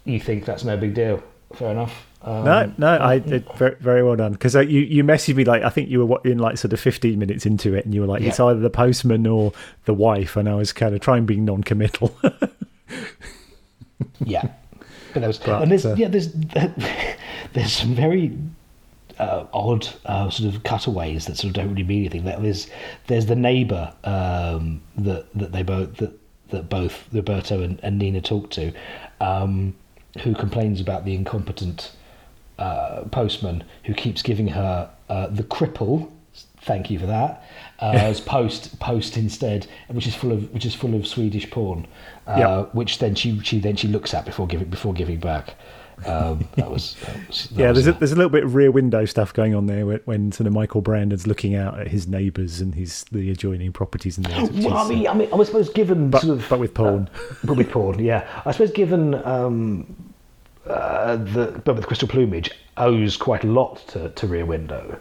[0.05, 1.23] you think that's no big deal?
[1.55, 2.07] Fair enough.
[2.25, 5.45] Um, no, no, I it, very, very well done because uh, you you messaged me
[5.45, 8.01] like I think you were in like sort of 15 minutes into it, and you
[8.01, 9.53] were like, it's either the postman or
[9.87, 12.17] the wife, and I was kind of trying being non-committal.
[14.25, 14.43] Yeah,
[15.13, 16.33] but there was, But, and there's uh, yeah, there's
[17.53, 18.37] there's some very
[19.19, 22.25] uh, odd uh, sort of cutaways that sort of don't really mean anything.
[22.25, 22.69] There- There's
[23.07, 26.13] there's the neighbour um, that that they both that
[26.51, 28.73] that both Roberto and, and Nina talk to,
[29.21, 29.75] um,
[30.23, 31.93] who complains about the incompetent
[32.63, 36.11] uh, postman who keeps giving her uh, the cripple.
[36.63, 37.45] Thank you for that.
[37.81, 41.87] Uh, as post post instead, which is full of which is full of Swedish porn,
[42.27, 42.75] uh, Yep.
[42.75, 45.55] which then she she then she looks at before giving before giving back.
[46.07, 48.55] Um, that was, that was that yeah, was there's a, there's a little bit of
[48.55, 51.89] rear window stuff going on there when, when sort of Michael Brandon's looking out at
[51.89, 54.51] his neighbours and his the adjoining properties and things.
[54.67, 57.09] Well, I mean, I mean, I suppose given but, sort of, but with porn.
[57.45, 58.27] but with porn, yeah.
[58.45, 59.95] I suppose given um,
[60.73, 64.99] uh, the but with Crystal Plumage owes quite a lot to, to Rear Window.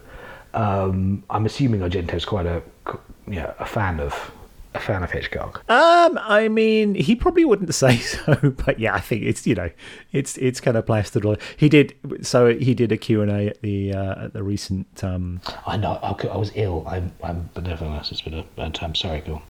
[0.54, 2.62] Um, I'm assuming Argento's quite a
[3.28, 4.32] yeah a fan of
[4.74, 5.64] a fan of Hitchcock.
[5.70, 9.70] Um, I mean, he probably wouldn't say so, but yeah, I think it's you know,
[10.12, 11.38] it's it's kind of plastered all.
[11.58, 15.04] He did so he did a Q and A at the uh, at the recent
[15.04, 16.86] um I know I, was ill.
[16.88, 18.96] I'm I'm but nevertheless it's been a bad time.
[18.96, 19.42] Sorry, go.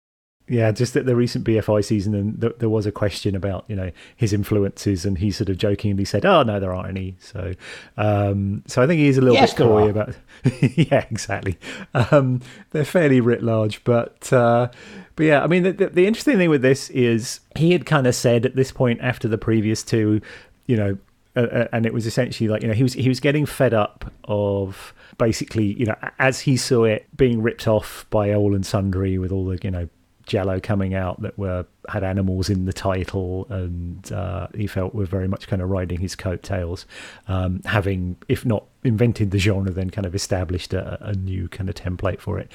[0.51, 3.75] Yeah just at the recent BFI season, and th- there was a question about you
[3.75, 7.53] know his influences, and he sort of jokingly said, "Oh no, there aren't any." So,
[7.97, 10.13] um, so I think he's a little Yes, bit coy about.
[10.61, 11.57] yeah, exactly.
[11.93, 14.69] Um, they're fairly writ large, but uh,
[15.15, 18.05] but yeah, I mean, the, the, the interesting thing with this is he had kind
[18.05, 20.21] of said at this point after the previous two,
[20.67, 20.97] you know,
[21.35, 23.73] uh, uh, and it was essentially like you know he was he was getting fed
[23.73, 28.65] up of basically you know as he saw it being ripped off by all and
[28.65, 29.87] sundry with all the you know
[30.31, 35.05] Giallo coming out that were had animals in the title, and uh, he felt were
[35.05, 36.85] very much kind of riding his coattails,
[37.27, 41.69] um, having if not invented the genre, then kind of established a, a new kind
[41.69, 42.49] of template for it.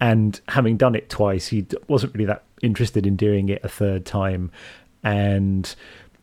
[0.00, 4.04] And having done it twice, he wasn't really that interested in doing it a third
[4.04, 4.50] time,
[5.04, 5.72] and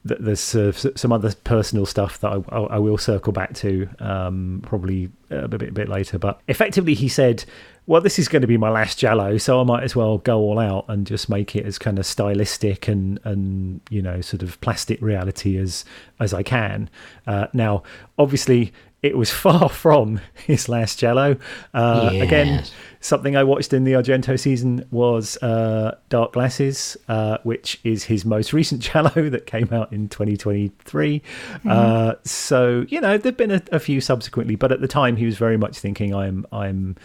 [0.03, 4.61] there's uh, some other personal stuff that I, I, I will circle back to um,
[4.65, 6.17] probably a bit, a bit later.
[6.17, 7.45] But effectively, he said,
[7.85, 10.39] "Well, this is going to be my last Giallo, so I might as well go
[10.39, 14.41] all out and just make it as kind of stylistic and and you know sort
[14.41, 15.85] of plastic reality as
[16.19, 16.89] as I can."
[17.27, 17.83] Uh, now,
[18.17, 18.73] obviously.
[19.01, 21.37] It was far from his last Giallo.
[21.73, 22.63] Uh, Again,
[23.03, 28.25] Something I watched in the Argento season was uh, Dark Glasses, uh, which is his
[28.25, 31.23] most recent Giallo that came out in 2023.
[31.67, 35.25] Uh, so you know there've been a, a few subsequently, but at the time he
[35.25, 36.95] was very much thinking, "I'm, I'm,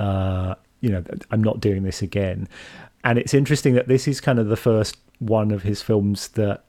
[0.00, 2.48] uh, you know, I'm not doing this again."
[3.04, 6.64] And it's interesting that this is kind of the first one of his films that,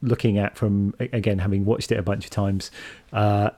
[0.00, 2.70] looking at from again having watched it a bunch of times,
[3.12, 3.50] uh,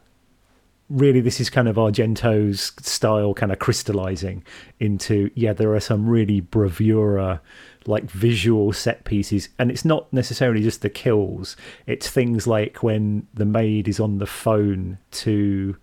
[0.89, 4.45] really this is kind of Argento's style kind of crystallizing
[4.79, 7.41] into yeah there are some really bravura
[7.87, 9.49] like visual set pieces.
[9.59, 11.57] And it's not necessarily just the kills.
[11.87, 15.77] It's things like when the maid is on the phone to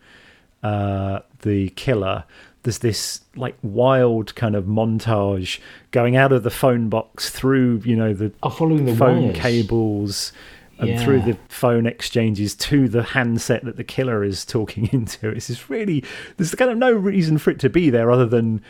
[0.64, 2.24] uh, the killer
[2.64, 5.60] there's this like wild kind of montage
[5.92, 9.38] going out of the phone box through you know the Oh, following the phone wires.
[9.38, 10.32] cables
[10.80, 15.48] and through the phone exchanges to the handset that the killer is talking into it's
[15.48, 16.04] just really
[16.38, 18.62] there's kind of no reason for it to be there other than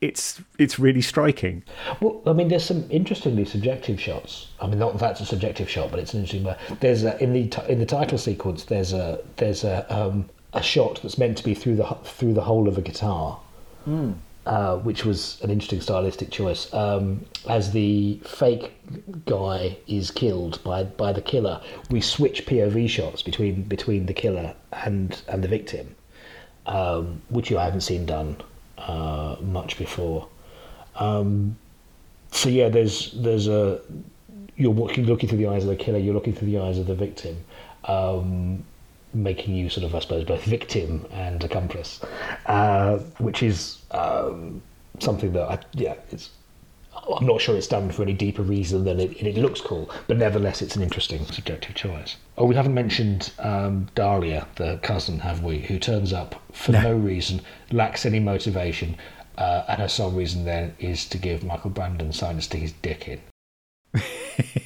[0.00, 1.62] it's it's really striking
[2.00, 4.48] Well, I mean, there's some interestingly subjective shots.
[4.60, 6.54] I mean, not that's a subjective shot, but it's an interesting.
[6.80, 8.64] There's a, in the in the title sequence.
[8.64, 12.40] There's a there's a um, a shot that's meant to be through the through the
[12.40, 13.38] whole of a guitar,
[14.50, 16.74] uh, which was an interesting stylistic choice.
[16.74, 18.72] Um, as the fake
[19.24, 24.52] guy is killed by by the killer, we switch POV shots between between the killer
[24.72, 25.94] and and the victim,
[26.66, 28.38] um, which you haven't seen done
[28.76, 30.26] uh, much before.
[30.96, 31.56] Um,
[32.32, 33.80] so yeah, there's there's a
[34.56, 36.96] you're looking through the eyes of the killer, you're looking through the eyes of the
[36.96, 37.36] victim,
[37.84, 38.64] um,
[39.12, 42.00] making you sort of I suppose both victim and accomplice,
[42.46, 44.62] uh, which is um,
[44.98, 46.30] something that I, yeah it's.
[47.16, 50.18] I'm not sure it's done for any deeper reason than it, it looks cool, but
[50.18, 52.16] nevertheless, it's an interesting subjective choice.
[52.36, 55.60] Oh, we haven't mentioned um, Dahlia, the cousin, have we?
[55.60, 58.96] Who turns up for no, reason, lacks any motivation,
[59.38, 62.72] uh, and her sole reason then is to give Michael Brandon sign to stick his
[62.72, 63.20] dick in.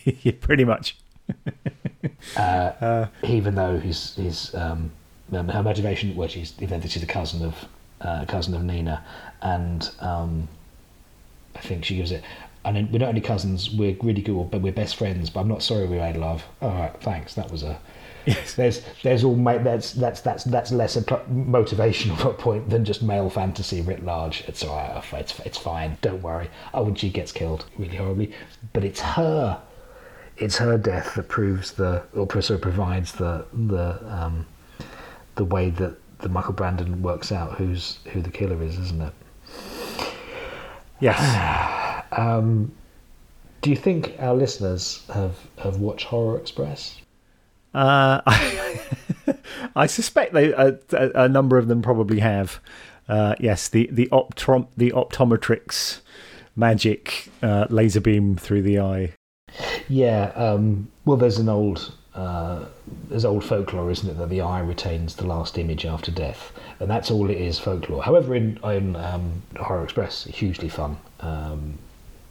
[0.22, 0.96] yeah, pretty much
[2.36, 4.90] Uh, even though his his um,
[5.32, 7.68] um, her motivation, well, she's even she's a cousin of
[8.00, 9.04] uh, cousin of Nina,
[9.42, 10.48] and um,
[11.56, 12.22] I think she gives it.
[12.64, 15.28] And we're not only cousins, we're really good, but we're best friends.
[15.28, 16.44] But I'm not sorry we made love.
[16.62, 17.34] All right, thanks.
[17.34, 17.78] That was a.
[18.26, 18.54] yes.
[18.54, 23.80] There's there's all that's that's that's that's less a motivational point than just male fantasy
[23.82, 24.44] writ large.
[24.46, 25.20] It's all right.
[25.20, 25.98] It's it's fine.
[26.00, 26.48] Don't worry.
[26.72, 28.32] Oh, and she gets killed really horribly,
[28.72, 29.60] but it's her
[30.36, 34.46] it's her death that proves the or sort of provides the the um,
[35.36, 39.12] the way that the Michael Brandon works out who's who the killer is, isn't it?
[41.00, 41.20] yes
[42.12, 42.72] Um,
[43.60, 47.00] do you think our listeners have have watched Horror Express?
[47.74, 48.80] Uh, I,
[49.76, 52.60] I suspect they, a, a, number of them probably have.
[53.08, 56.02] Uh, yes, the the optrom the optometrix
[56.54, 59.12] magic uh, laser beam through the eye.
[59.88, 60.32] Yeah.
[60.34, 62.64] Um, well, there's an old uh,
[63.08, 66.88] there's old folklore, isn't it, that the eye retains the last image after death, and
[66.88, 68.02] that's all it is folklore.
[68.02, 70.96] However, in in um, Horror Express, hugely fun.
[71.20, 71.78] Um,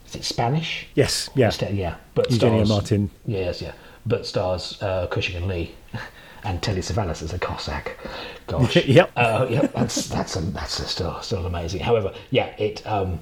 [0.07, 0.87] is it Spanish?
[0.95, 3.09] Yes, yeah, Instead- yeah, but Eugenio stars, Martin.
[3.25, 3.73] Yes, yeah,
[4.05, 5.73] but stars uh, Cushing and Lee,
[6.45, 7.97] and Telly Savalas as a Cossack.
[8.47, 9.11] Gosh, Yep.
[9.17, 11.81] uh, yep, that's that's a, that's a still still amazing.
[11.81, 13.19] However, yeah, it um,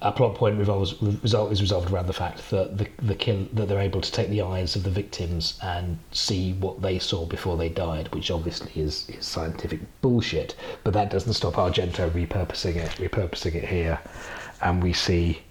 [0.00, 3.68] a plot point revolves result is resolved around the fact that the the kill that
[3.68, 7.56] they're able to take the eyes of the victims and see what they saw before
[7.56, 10.54] they died, which obviously is, is scientific bullshit.
[10.84, 13.98] But that doesn't stop Argento repurposing it, repurposing it here,
[14.62, 15.42] and we see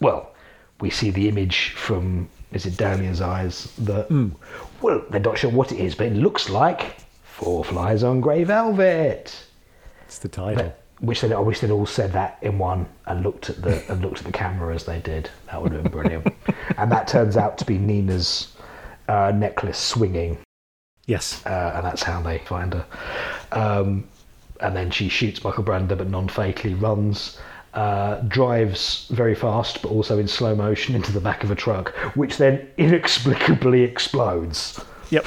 [0.00, 0.34] well,
[0.80, 4.30] we see the image from is it Dahlia's eyes that hmm.
[4.82, 8.42] well, they're not sure what it is, but it looks like Four Flies on Grey
[8.42, 9.46] Velvet.
[10.06, 10.74] It's the title.
[11.00, 14.00] Wish they I wish they'd all said that in one and looked at the and
[14.00, 15.30] looked at the camera as they did.
[15.46, 16.28] That would have been brilliant.
[16.76, 18.52] and that turns out to be Nina's
[19.08, 20.38] uh, necklace swinging,
[21.06, 22.86] Yes, uh, and that's how they find her.
[23.52, 24.04] Um,
[24.60, 27.38] and then she shoots Michael Brandon, but non-fatally runs.
[27.74, 31.92] Uh, drives very fast, but also in slow motion into the back of a truck,
[32.14, 34.80] which then inexplicably explodes.
[35.10, 35.26] yep.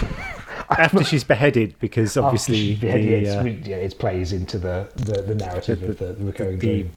[0.77, 4.89] After she's beheaded, because obviously she- the, yeah, it's, uh, yeah, it plays into the,
[4.95, 6.91] the, the narrative of the, the recurring the, dream.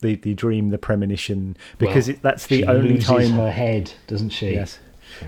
[0.00, 3.32] the the dream, the premonition, because Well, it, that's the only time.
[3.32, 4.52] her head, doesn't she?
[4.52, 4.78] Yes.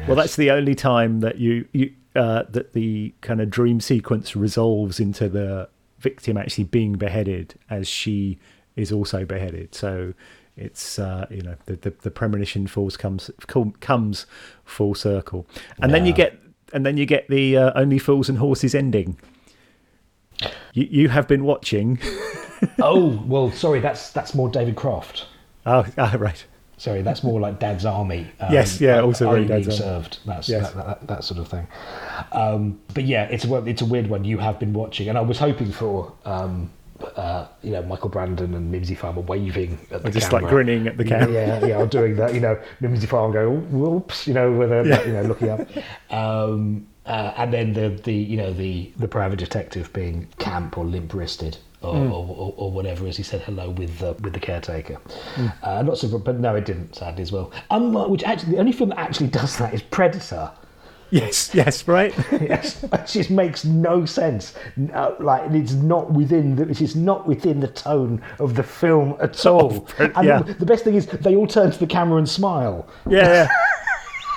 [0.07, 4.35] Well, that's the only time that you you uh, that the kind of dream sequence
[4.37, 5.69] resolves into the
[6.01, 8.39] victim actually being beheaded as she
[8.77, 9.75] is also beheaded.
[9.75, 10.15] So
[10.57, 13.31] it's uh, you know the, the the premonition falls comes
[13.81, 14.27] comes
[14.65, 15.47] full circle,
[15.81, 16.39] and then you get
[16.73, 19.19] and then you get the uh, only fools and horses ending.
[20.75, 21.99] You you have been watching.
[22.83, 25.27] oh well, sorry, that's that's more David Croft.
[25.67, 26.45] oh, ah, right.
[26.77, 28.29] Sorry, that's more like Dad's Army.
[28.39, 29.79] Um, Yes, yeah, also very Dad's Army.
[29.79, 30.19] served.
[30.25, 30.71] That's Yes.
[30.75, 31.67] that, that, that sort of thing.
[32.31, 34.25] Um, but yeah, it's a it's a weird one.
[34.25, 36.71] You have been watching, and I was hoping for um,
[37.17, 40.43] uh, you know Michael Brandon and Mimsy Farmer waving at the Or just camera.
[40.43, 41.33] like grinning at the camera.
[41.33, 42.35] Yeah, yeah, or doing that.
[42.35, 44.27] You know, Mimsy Farmer going whoops.
[44.27, 45.61] You know, with a you know looking up.
[46.11, 50.85] Um, uh, and then the, the you know the the private detective being camp or
[50.85, 54.41] limp wristed or, or, or, or whatever as he said hello with the with the
[54.41, 54.99] caretaker.
[55.63, 56.95] Uh, not so, but no, it didn't.
[56.97, 57.53] Sadly, as well.
[57.71, 60.51] Unlike which actually, the only film that actually does that is Predator.
[61.11, 62.15] Yes, yes, right.
[62.33, 64.55] yes, it just makes no sense.
[64.93, 69.45] Uh, like it's not within the, it's not within the tone of the film at
[69.47, 69.89] all.
[69.99, 70.43] and yeah.
[70.43, 72.87] the, best thing is they all turn to the camera and smile.
[73.09, 73.49] yeah,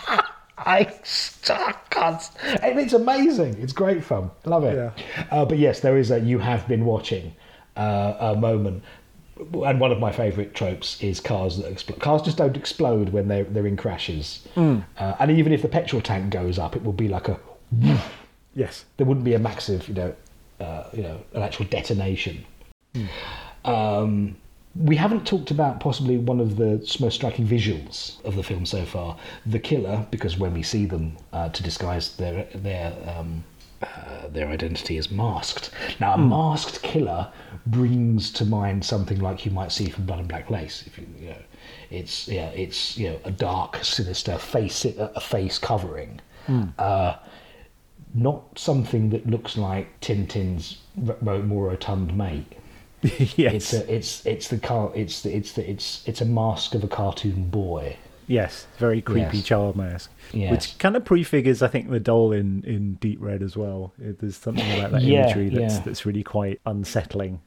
[0.57, 2.21] I still can't.
[2.61, 3.57] And it's amazing.
[3.59, 4.31] It's great fun.
[4.45, 4.75] Love it.
[4.75, 5.25] Yeah.
[5.31, 7.33] Uh, but yes, there is a you have been watching
[7.75, 8.83] uh, a moment.
[9.41, 11.99] And one of my favourite tropes is cars that explode.
[11.99, 14.47] Cars just don't explode when they're, they're in crashes.
[14.97, 17.39] Uh, and even if the petrol tank goes up, it will be like a.
[18.55, 18.85] yes.
[18.97, 20.15] There wouldn't be a massive, you know,
[20.59, 22.45] uh, you know, an actual detonation.
[23.65, 24.35] Um,
[24.75, 28.85] we haven't talked about possibly one of the most striking visuals of the film so
[28.85, 33.43] far, the killer, because when we see them uh, to disguise their their um,
[33.81, 35.71] uh, their identity is masked.
[35.99, 37.31] Now, a masked killer
[37.65, 40.83] brings to mind something like you might see from Blood and Black Lace.
[40.87, 41.41] If you, you know,
[41.89, 46.21] it's yeah, it's you know a dark, sinister face, a a face covering.
[46.77, 47.15] Uh,
[48.13, 50.79] not something that looks like Tintin's
[51.21, 52.53] more rotund mate.
[53.01, 53.33] yes.
[53.37, 56.83] It's a, it's it's the car it's the, it's the, it's it's a mask of
[56.83, 57.97] a cartoon boy.
[58.31, 59.45] Yes, very creepy Yes.
[59.45, 60.51] child mask, Yes.
[60.51, 63.93] which kind of prefigures, I think, the doll in, in Deep Red as well.
[63.97, 65.81] There's something about that Yeah, imagery that's yeah.
[65.83, 67.41] that's really quite unsettling.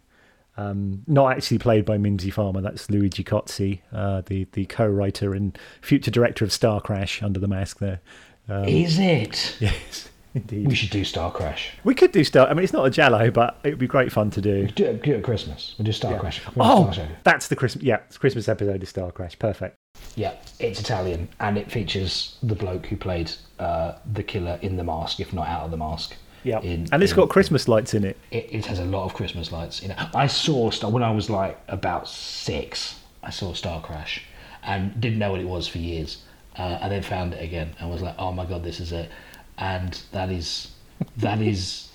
[0.57, 2.61] Um, not actually played by Mimsy Farmer.
[2.61, 7.49] That's Luigi Cozzi, uh, the the co-writer and future director of Star Crash, under the
[7.49, 7.79] mask.
[7.81, 8.01] There,
[8.49, 9.57] um, Is it?
[9.61, 10.69] yes, indeed.
[10.69, 11.73] We should do Star Crash.
[11.83, 12.47] We could do Star.
[12.47, 14.69] I mean, it's not a Giallo, but it would be great fun to do.
[14.69, 15.75] Do it, do it at Christmas.
[15.79, 16.41] We'll do Star Crash.
[16.57, 17.83] Oh, Star that's the Christmas.
[17.83, 19.37] Yeah, it's Christmas episode of Star Crash.
[19.39, 19.75] Perfect.
[20.17, 24.85] Yeah, it's Italian, and it features the bloke who played uh, the killer in the
[24.85, 26.17] mask, if not out of the mask.
[26.45, 28.17] Yeah, and it's in- got Christmas lights in it.
[28.31, 29.83] It, it has a lot of Christmas lights.
[29.83, 33.01] You know, I saw Star when I was like about six.
[33.23, 34.23] I saw Star Crash,
[34.63, 36.23] and didn't know what it was for years,
[36.59, 39.11] uh, and then found it again, and was like, "Oh my god, this is it!"
[39.59, 40.73] And that is,
[41.19, 41.89] that is,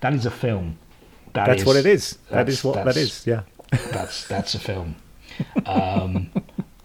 [0.00, 0.78] that is a film.
[1.34, 2.18] That That's what it is.
[2.30, 3.42] That is what that's- Yeah.
[3.92, 4.96] That's that's a film.
[5.66, 6.30] Um,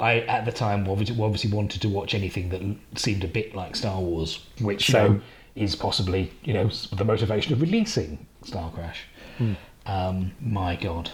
[0.04, 2.62] I at the time obviously, obviously wanted to watch anything that
[3.00, 5.22] seemed a bit like Star Wars, which you know
[5.56, 9.02] is possibly you know the motivation of releasing Star Crash.
[9.38, 9.54] Hmm.
[9.86, 11.12] Um, my God,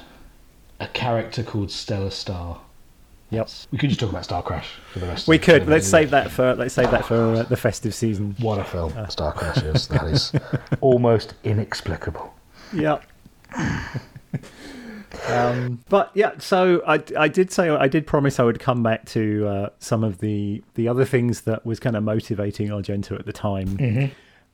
[0.79, 2.59] a character called Stella Star.
[3.31, 3.47] Yep.
[3.71, 5.27] We could just talk about Star Crash for the rest.
[5.27, 5.65] We of could.
[5.67, 8.35] the- Let's save that for let's save that for uh, the festive season.
[8.39, 9.87] What a film Star Crash is.
[9.89, 10.31] That is
[10.81, 12.33] almost inexplicable.
[12.73, 12.99] Yeah.
[15.27, 19.05] um, but yeah, so I, I did say I did promise I would come back
[19.07, 23.25] to uh, some of the the other things that was kind of motivating Argento at
[23.25, 23.77] the time.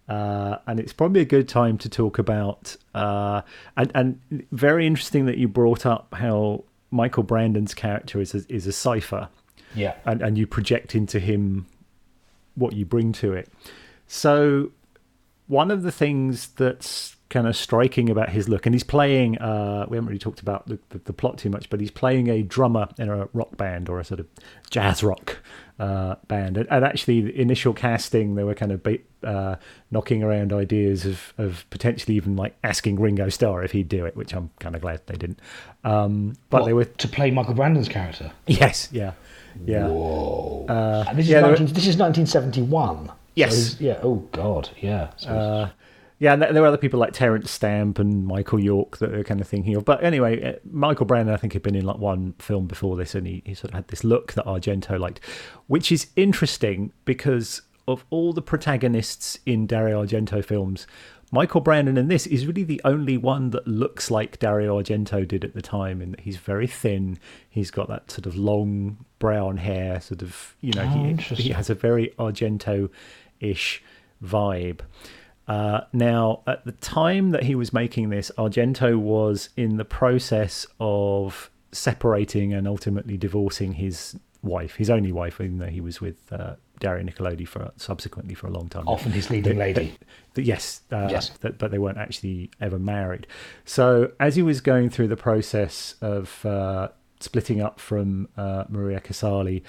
[0.07, 3.41] Uh, and it's probably a good time to talk about uh,
[3.75, 4.19] and and
[4.51, 9.29] very interesting that you brought up how Michael Brandon's character is a, is a cipher
[9.73, 9.95] Yeah.
[10.05, 11.65] and, and you project into him
[12.53, 13.49] what you bring to it.
[14.07, 14.71] So,
[15.47, 19.85] one of the things that's kind of striking about his look, and he's playing, uh,
[19.89, 22.41] we haven't really talked about the, the, the plot too much, but he's playing a
[22.41, 24.27] drummer in a rock band or a sort of
[24.69, 25.39] jazz rock
[25.77, 26.55] uh, band.
[26.57, 29.57] And, and actually, the initial casting, they were kind of ba- uh,
[29.91, 34.15] knocking around ideas of, of potentially even like asking Ringo Starr if he'd do it,
[34.15, 35.39] which I'm kind of glad they didn't.
[35.83, 38.31] Um, but What, they were, to play Michael Brandon's character.
[38.47, 39.11] yes, yeah.
[39.65, 39.87] Yeah.
[39.87, 40.65] Whoa.
[40.69, 43.11] Uh, this is yeah, there were- this is 1971.
[43.35, 43.53] Yes.
[43.53, 43.99] he's- yeah.
[44.01, 44.69] Oh God.
[44.79, 45.09] Yeah.
[45.17, 45.69] So Uh,
[46.25, 49.39] yeah, and there were other people like Terence Stamp and Michael York that they're kind
[49.39, 49.85] of thinking of.
[49.85, 53.13] But anyway, uh, Michael Brandon, I think, had been in like one film before this,
[53.13, 55.19] and he, he sort of had this look that Argento liked,
[55.67, 60.87] which is interesting because of all the protagonists in Dario Argento films,
[61.31, 65.45] Michael Brandon in this is really the only one that looks like Dario Argento did
[65.45, 67.19] at the time, in that he's very thin.
[67.47, 71.49] He's got that sort of long brown hair, sort of you know, Oh, he, he
[71.49, 73.83] has a very Argento-ish
[74.23, 74.79] vibe.
[75.47, 80.65] Uh, now, at the time that he was making this, Argento was in the process
[80.79, 86.31] of separating and ultimately divorcing his wife, his only wife, even though he was with
[86.31, 88.87] uh, Daria Nicolodi for subsequently for a long time.
[88.87, 89.93] Often his leading They- lady.
[90.33, 91.29] they- yes, uh, Yes.
[91.41, 93.27] that- but they weren't actually ever married.
[93.65, 96.89] So, as he was going through the process of uh,
[97.19, 99.61] splitting up from uh, Maria Casali,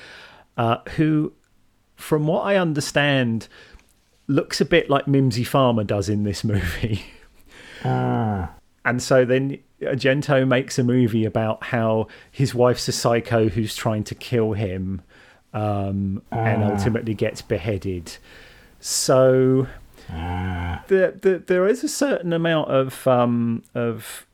[0.57, 1.33] uh, who,
[1.97, 3.49] from what I understand,
[4.27, 7.05] looks a bit like Mimsy Farmer does in this movie.
[7.85, 8.51] Ah.
[8.85, 14.03] And so then Argento makes a movie about how his wife's a psycho who's trying
[14.05, 15.03] to kill him
[15.53, 18.17] um, and ultimately gets beheaded.
[18.81, 19.67] So
[20.11, 20.83] Ah.
[20.89, 24.27] the, the, there is a certain amount of um, of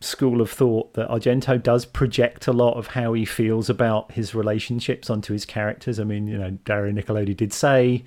[0.00, 4.34] school of thought that Argento does project a lot of how he feels about his
[4.34, 5.98] relationships onto his characters.
[6.00, 8.04] I mean, you know, Daria Nicolodi did say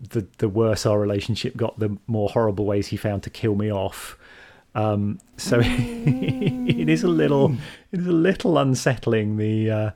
[0.00, 3.72] the the worse our relationship got, the more horrible ways he found to kill me
[3.72, 4.18] off.
[4.74, 7.56] Um, so it is a little
[7.92, 9.90] it is a little unsettling the uh,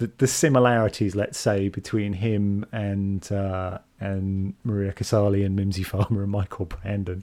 [0.00, 6.22] the, the similarities, let's say, between him and uh, and Maria Casali and Mimsy Farmer
[6.22, 7.22] and Michael Brandon.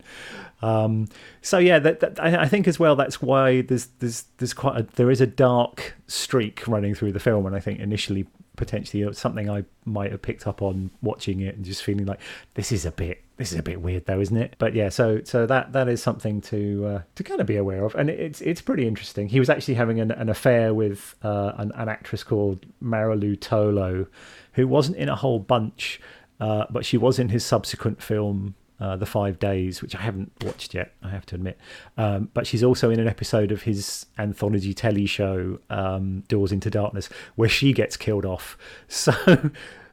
[0.62, 1.08] Um,
[1.42, 4.80] so yeah, that, that, I, I think as well that's why there's there's there's quite
[4.80, 9.14] a, there is a dark streak running through the film, and I think initially potentially
[9.14, 12.20] something I might have picked up on watching it and just feeling like
[12.56, 14.56] this is a bit this is a bit weird though, isn't it?
[14.58, 17.86] But yeah, so so that that is something to uh, to kind of be aware
[17.86, 19.30] of, and it's it's pretty interesting.
[19.30, 24.08] He was actually having an, an affair with uh, an, an actress called Marilu Tolo,
[24.54, 26.02] who wasn't in a whole bunch,
[26.40, 28.56] uh, but she was in his subsequent film.
[28.80, 31.58] Uh, the Five Days, which I haven't watched yet, I have to admit.
[31.98, 36.70] Um, but she's also in an episode of his anthology telly show, um, Doors into
[36.70, 38.56] Darkness, where she gets killed off.
[38.88, 39.12] So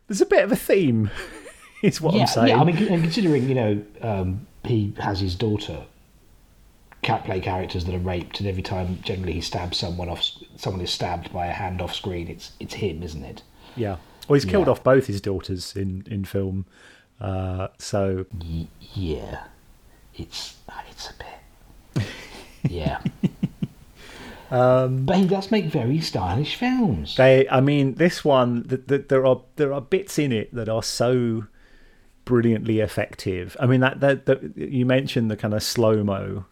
[0.07, 1.11] there's a bit of a theme
[1.83, 2.49] is what yeah, I'm saying.
[2.49, 5.85] Yeah, I mean, and considering you know um, he has his daughter
[7.03, 10.23] cat play characters that are raped, and every time generally he stabs someone off,
[10.57, 12.29] someone is stabbed by a hand off screen.
[12.29, 13.43] It's it's him, isn't it?
[13.77, 13.97] Yeah.
[14.29, 14.73] Well, he's killed Yeah.
[14.73, 16.67] off both his daughters in in film.
[17.21, 19.45] Uh, so Y- yeah,
[20.15, 20.57] it's
[20.91, 21.15] it's a
[21.95, 22.07] bit.
[22.71, 23.01] Yeah.
[24.51, 27.17] um, but he does make very stylish films.
[27.17, 30.69] they, I mean, this one, the, the, there are there are bits in it that
[30.69, 31.45] are so
[32.25, 33.57] brilliantly effective.
[33.61, 36.47] I mean, that that, that you mentioned the kind of slow mo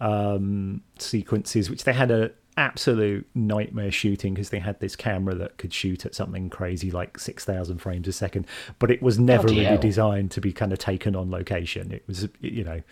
[0.00, 5.56] um, sequences, which they had a absolute nightmare shooting because they had this camera that
[5.58, 8.46] could shoot at something crazy like 6000 frames a second
[8.80, 9.78] but it was never Bloody really hell.
[9.78, 11.92] designed to be kind of taken on location.
[11.92, 12.82] It was you know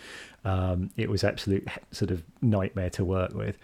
[0.45, 3.59] um, it was absolute sort of nightmare to work with.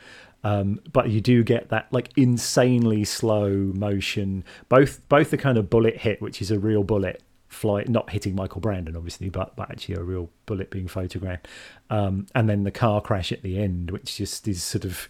[0.44, 4.44] Um, but you do get that like insanely slow motion.
[4.68, 8.34] Both both the kind of bullet hit which is a real bullet fly not hitting
[8.34, 11.46] Michael Brandon obviously but but actually a real bullet being photographed
[11.90, 15.06] um, and then the car crash at the end which just is sort of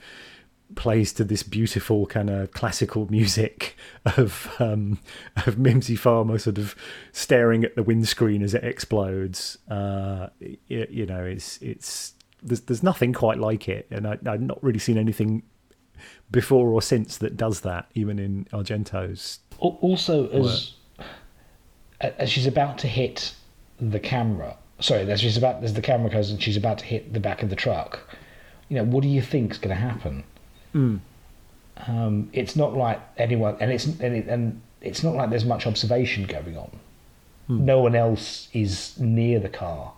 [0.75, 3.77] plays to this beautiful kind of classical music
[4.17, 4.99] of um,
[5.47, 6.75] of Mimsy Farmer sort of
[7.13, 9.59] staring at the windscreen as it explodes.
[9.69, 14.43] Uh, you, you know, it's it's there's there's nothing quite like it, and I, I've
[14.43, 15.43] not really seen anything
[16.31, 19.41] before or since that does that, even in Argento's.
[19.59, 20.75] Also, as
[22.01, 23.35] as she's about to hit
[23.81, 27.13] the camera, sorry, as she's about as the camera goes and she's about to hit
[27.13, 28.01] the back of the truck.
[28.69, 30.25] You know, what do you think's going to happen?
[31.87, 35.67] Um, it's not like anyone, and it's and, it, and it's not like there's much
[35.67, 36.71] observation going on.
[37.49, 39.93] No one else is near the car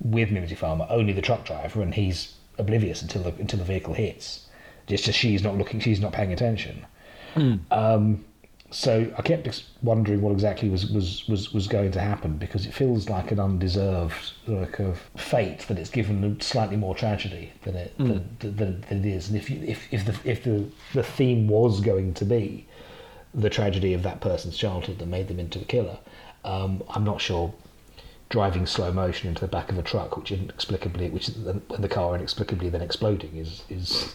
[0.00, 0.86] with Mimsy Farmer.
[0.88, 4.46] Only the truck driver, and he's oblivious until the until the vehicle hits.
[4.86, 6.86] Just as she's not looking, she's not paying attention.
[7.70, 8.24] Um,
[8.70, 12.72] so I kept wondering what exactly was, was, was, was going to happen because it
[12.72, 17.98] feels like an undeserved like of fate that it's given slightly more tragedy than it
[17.98, 19.28] than, than, than it is.
[19.28, 22.66] And if you, if if the if the the theme was going to be
[23.34, 25.98] the tragedy of that person's childhood that made them into a killer,
[26.44, 27.52] um, I'm not sure.
[28.28, 32.14] Driving slow motion into the back of a truck, which inexplicably, which when the car
[32.14, 34.14] inexplicably then exploding, is is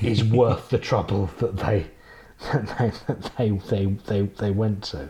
[0.00, 1.84] is worth the trouble that they
[2.52, 5.08] they that they they they, they went to.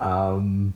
[0.00, 0.74] Um,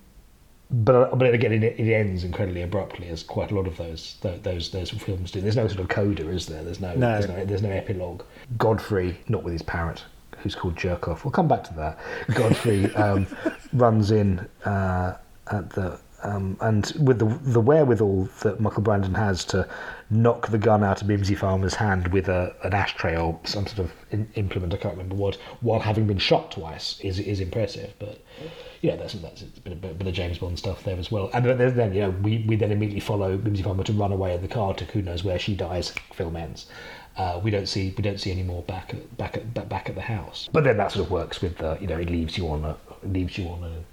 [0.70, 4.70] but but again, it, it ends incredibly abruptly, as quite a lot of those those
[4.70, 5.40] those films do.
[5.40, 6.62] There's no sort of coda, is there?
[6.62, 7.12] There's no, No.
[7.12, 8.22] There's, no there's no epilogue.
[8.58, 10.04] Godfrey, not with his parrot,
[10.38, 11.24] who's called Jerkoff.
[11.24, 11.98] We'll come back to that.
[12.34, 13.26] Godfrey um,
[13.72, 15.16] runs in uh,
[15.50, 19.68] at the um, and with the the wherewithal that Michael Brandon has to
[20.10, 23.78] knock the gun out of Mimsy Farmer's hand with a, an ashtray or some sort
[23.80, 27.94] of in, implement, I can't remember what, while having been shot twice is is impressive.
[27.98, 28.20] But
[28.80, 31.30] yeah, that's that's a bit of, bit of James Bond stuff there as well.
[31.32, 34.42] And then, you know we, we then immediately follow Mimsy Farmer to run away in
[34.42, 35.92] the car to who knows where she dies.
[36.12, 36.66] Film ends.
[37.16, 39.94] Uh, we don't see we don't see any more back at back at back at
[39.94, 40.48] the house.
[40.52, 42.76] But then that sort of works with the you know it leaves you on a
[43.04, 43.87] leaves you on a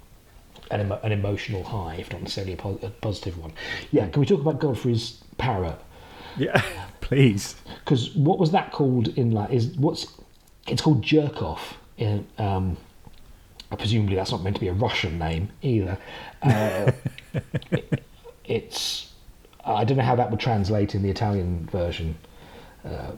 [0.70, 3.52] an, emo- an emotional high, if not necessarily a, po- a positive one.
[3.92, 5.78] Yeah, can we talk about Godfrey's parrot?
[6.36, 6.62] Yeah,
[7.00, 7.56] please.
[7.84, 10.06] Because what was that called in like is what's
[10.66, 11.74] it's called jerk off.
[11.98, 12.76] In, um,
[13.78, 15.98] presumably that's not meant to be a Russian name either.
[16.42, 16.92] Uh,
[17.70, 18.02] it-
[18.44, 19.12] it's
[19.64, 22.16] I don't know how that would translate in the Italian version.
[22.84, 23.12] Uh,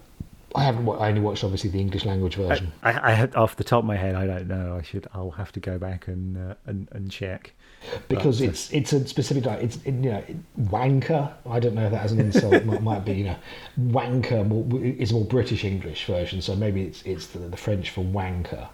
[0.55, 0.87] I haven't.
[0.87, 2.73] wa- I only watched obviously the English language version.
[2.83, 4.77] I, I had off the top of my head, I don't know.
[4.79, 5.07] I should.
[5.13, 7.53] I'll have to go back and uh, and, and check.
[8.09, 10.25] because But, uh, it's it's a specific like it's it, you know
[10.59, 11.33] wanker.
[11.49, 13.37] I don't know if that as an insult might, might be you know
[13.79, 17.91] wanker more, is a more British English version, so maybe it's it's the, the French
[17.91, 18.69] for wanker.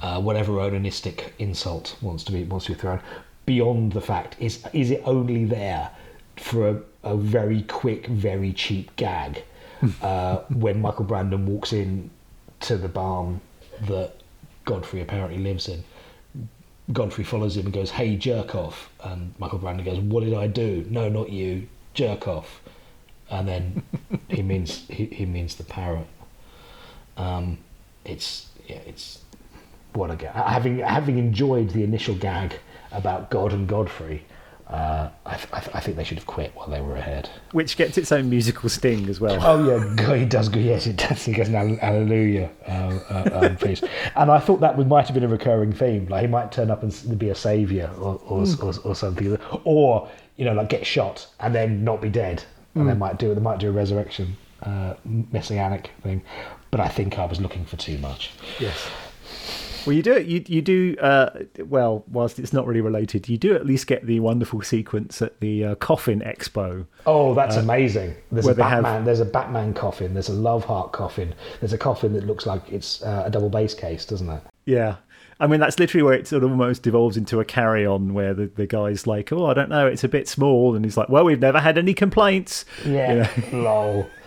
[0.00, 3.00] Uh, whatever onanistic insult wants to be wants to be thrown.
[3.44, 5.90] Beyond the fact is is it only there
[6.36, 9.42] for a, a very quick, very cheap gag
[10.02, 12.10] uh, when Michael Brandon walks in
[12.60, 13.40] to the barn
[13.82, 14.14] that
[14.64, 15.84] Godfrey apparently lives in.
[16.92, 20.46] Godfrey follows him and goes, "Hey, jerk off!" And Michael Brandon goes, "What did I
[20.46, 20.86] do?
[20.88, 22.62] No, not you, jerk off."
[23.28, 23.82] And then
[24.28, 26.06] he means he, he means the parrot.
[27.16, 27.58] Um,
[28.04, 29.20] it's yeah, it's
[29.94, 30.34] what a gag.
[30.34, 32.54] Having having enjoyed the initial gag
[32.92, 34.24] about God and Godfrey,
[34.68, 37.30] uh, I, th- I, th- I think they should have quit while they were ahead.
[37.52, 39.38] Which gets its own musical sting as well.
[39.40, 40.52] Oh yeah, God, he does.
[40.54, 41.24] Yes, it does.
[41.24, 43.82] He goes, "Hall- "Hallelujah, uh, uh, um, please."
[44.16, 46.06] And I thought that would, might have been a recurring theme.
[46.08, 50.08] Like he might turn up and be a savior or or, or, or something, or
[50.36, 52.42] you know, like get shot and then not be dead,
[52.74, 54.94] and they might do they might do a resurrection uh,
[55.32, 56.22] messianic thing.
[56.72, 58.32] But I think I was looking for too much.
[58.58, 58.88] Yes.
[59.86, 60.26] Well, you do it.
[60.26, 61.30] You you do uh,
[61.64, 62.04] well.
[62.08, 65.64] Whilst it's not really related, you do at least get the wonderful sequence at the
[65.64, 66.86] uh, coffin expo.
[67.06, 68.14] Oh, that's amazing!
[68.32, 69.04] There's a they have- Batman.
[69.04, 70.12] There's a Batman coffin.
[70.14, 71.34] There's a Love Heart coffin.
[71.60, 74.42] There's a coffin that looks like it's uh, a double bass case, doesn't it?
[74.64, 74.96] Yeah.
[75.38, 78.32] I mean, that's literally where it sort of almost devolves into a carry on where
[78.32, 80.74] the, the guy's like, oh, I don't know, it's a bit small.
[80.74, 82.64] And he's like, well, we've never had any complaints.
[82.86, 84.08] Yeah, lol.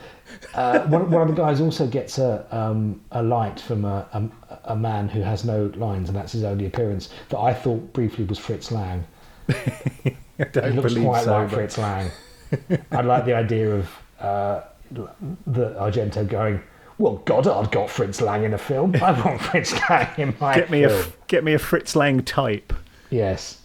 [0.54, 4.72] Uh, one, one of the guys also gets a um, a light from a, a
[4.72, 7.10] a man who has no lines, and that's his only appearance.
[7.30, 9.06] That I thought briefly was Fritz Lang.
[9.50, 12.10] I He looks quite so, like but- Fritz Lang.
[12.92, 14.62] I like the idea of uh,
[14.92, 16.62] the Argento going.
[16.98, 18.96] Well, Godard got Fritz Lang in a film.
[19.02, 21.02] I want Fritz Lang in my Get me, a, film.
[21.02, 22.74] f- get me a Fritz Lang type.
[23.10, 23.62] Yes.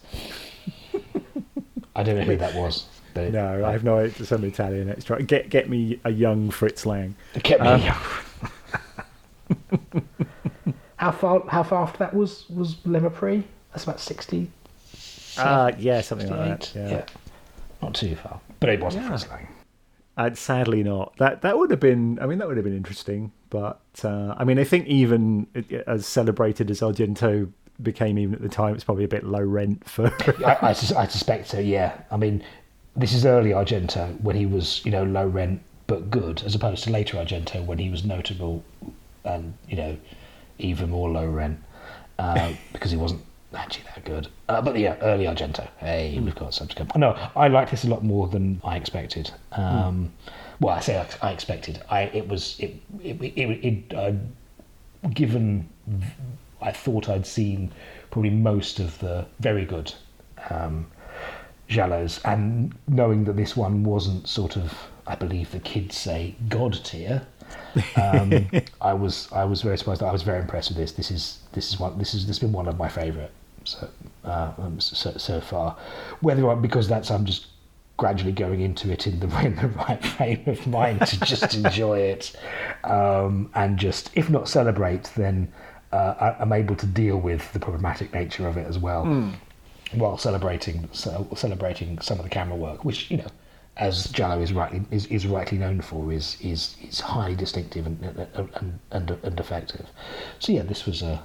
[1.95, 2.85] I don't know who that was.
[3.15, 4.25] But No, I have no idea.
[4.25, 5.23] Some Italian extra.
[5.23, 7.15] Get, get me a young Fritz Lang.
[7.33, 7.95] It kept me Um, young.
[10.97, 11.43] how far?
[11.47, 13.43] How far after that was was Le Mépris?
[13.71, 14.51] That's about sixty.
[15.37, 16.71] Uh, yeah, something like that.
[16.75, 17.05] Yeah.
[17.81, 18.39] not too far.
[18.59, 19.09] But it wasn't Yeah.
[19.09, 19.47] Fritz Lang.
[20.17, 21.15] Uh, sadly not.
[21.17, 22.19] That that would have been.
[22.21, 23.31] I mean, that would have been interesting.
[23.49, 25.47] But uh, I mean, I think even
[25.87, 27.49] as celebrated as Argento
[27.81, 30.11] became, even at the time, it's probably a bit low rent for.
[30.45, 30.73] I, I, I
[31.07, 31.59] suspect so.
[31.59, 31.97] Yeah.
[32.11, 32.43] I mean,
[32.95, 36.83] this is early Argento when he was you know low rent but good, as opposed
[36.85, 38.63] to later Argento when he was notable
[39.23, 39.97] and you know
[40.57, 41.59] even more low rent
[42.19, 43.21] uh, because he wasn't
[43.53, 44.27] actually that good.
[44.49, 45.67] Uh, but yeah, early Argento.
[45.77, 46.87] Hey, we've got some to come.
[46.95, 49.31] No, I liked this a lot more than I expected.
[49.53, 50.11] Um,
[50.59, 51.81] Well, I say I, I expected.
[51.89, 54.13] I it was it it it, it uh,
[55.09, 55.69] given
[56.61, 57.71] I thought I'd seen
[58.09, 59.93] probably most of the very good
[60.49, 60.87] um,
[61.69, 64.73] Giallos, and knowing that this one wasn't sort of,
[65.07, 67.25] I believe the kids say, God tier.
[68.01, 68.47] um,
[68.81, 70.03] I was I was very surprised.
[70.03, 70.91] I was very impressed with this.
[70.93, 73.31] This is this is one this is this has been one of my favourite
[73.63, 73.89] so,
[74.23, 75.77] uh, um, so so far.
[76.21, 77.47] Whether I, because that's I'm just
[77.97, 81.99] gradually going into it in the in the right frame of mind to just enjoy
[81.99, 82.35] it,
[82.83, 85.51] um, and just if not celebrate, then
[85.91, 89.05] uh, I, I'm able to deal with the problematic nature of it as well
[89.93, 93.27] while celebrating celebrating some of the camera work, which you know,
[93.77, 98.03] as Giallo is rightly is, is rightly known for, is is is highly distinctive and
[98.35, 99.87] and, and, and, effective.
[100.39, 101.23] So yeah, this was a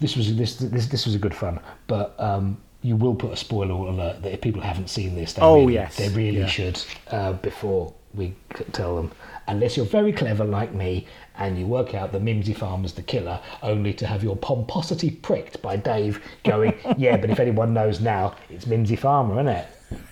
[0.00, 2.14] this was this this this was a good fun, but.
[2.18, 5.60] Um, you will put a spoiler alert that if people haven't seen this, they Oh,
[5.60, 5.96] really, yes.
[5.96, 6.46] they really Yeah.
[6.46, 8.34] should uh, before we
[8.72, 9.10] tell them.
[9.48, 11.06] Unless you're very clever like me
[11.38, 15.60] and you work out that Mimsy Farmer's the killer, only to have your pomposity pricked
[15.62, 19.66] by Dave going, "Yeah, but if anyone knows now, it's Mimsy Farmer, isn't it?"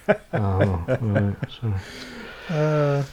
[0.35, 1.37] oh, right,
[2.49, 3.05] sorry.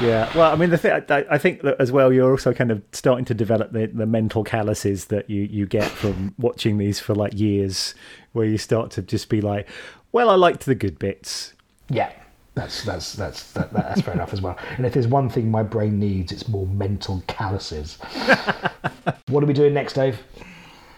[0.00, 2.70] Yeah, well, I mean, the thing I, I think that as well, you're also kind
[2.70, 7.00] of starting to develop the, the mental calluses that you you get from watching these
[7.00, 7.94] for like years,
[8.32, 9.68] where you start to just be like,
[10.12, 11.52] well, I liked the good bits.
[11.88, 12.12] Yeah,
[12.54, 14.56] that's that's that's that, that's fair enough as well.
[14.76, 17.96] And if there's one thing my brain needs, it's more mental calluses.
[19.28, 20.18] what are we doing next, Dave?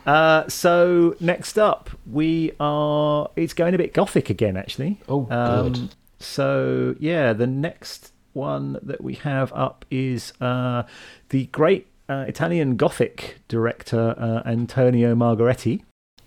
[0.07, 3.30] Uh, so next up, we are.
[3.37, 5.01] It's going a bit gothic again, actually.
[5.09, 5.95] Oh, Um, good.
[6.18, 10.83] So yeah, the next one that we have up is uh,
[11.30, 15.83] the great uh, Italian Gothic director uh, Antonio Margheriti,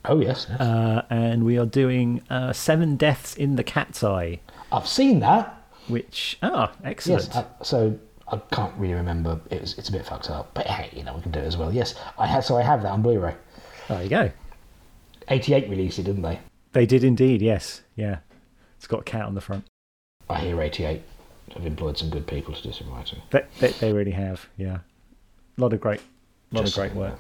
[0.08, 0.60] Oh yes, yes.
[0.62, 4.40] uh, and we are doing uh, Seven Deaths in the Cat's Eye,
[4.72, 5.62] I've seen that.
[5.88, 7.26] which ah excellent.
[7.26, 7.36] Yes.
[7.36, 9.40] Uh, so I can't really remember.
[9.50, 11.46] It was, it's a bit fucked up, but hey, you know we can do it
[11.46, 11.74] as well.
[11.74, 12.46] Yes, I have.
[12.46, 13.36] So I have that on Blu-ray.
[13.88, 14.32] There you go.
[15.28, 16.40] 88 released it, didn't they?
[16.74, 17.42] They did indeed.
[17.42, 17.82] Yes.
[17.96, 18.18] Yeah.
[18.78, 19.66] It's got a cat on the front.
[20.30, 21.02] I hear 88
[21.54, 23.22] have employed some good people to do some writing.
[23.32, 24.48] They, they, they really have.
[24.58, 24.80] Yeah.
[25.58, 26.02] A lot of great,
[26.52, 27.18] lot Just of great work.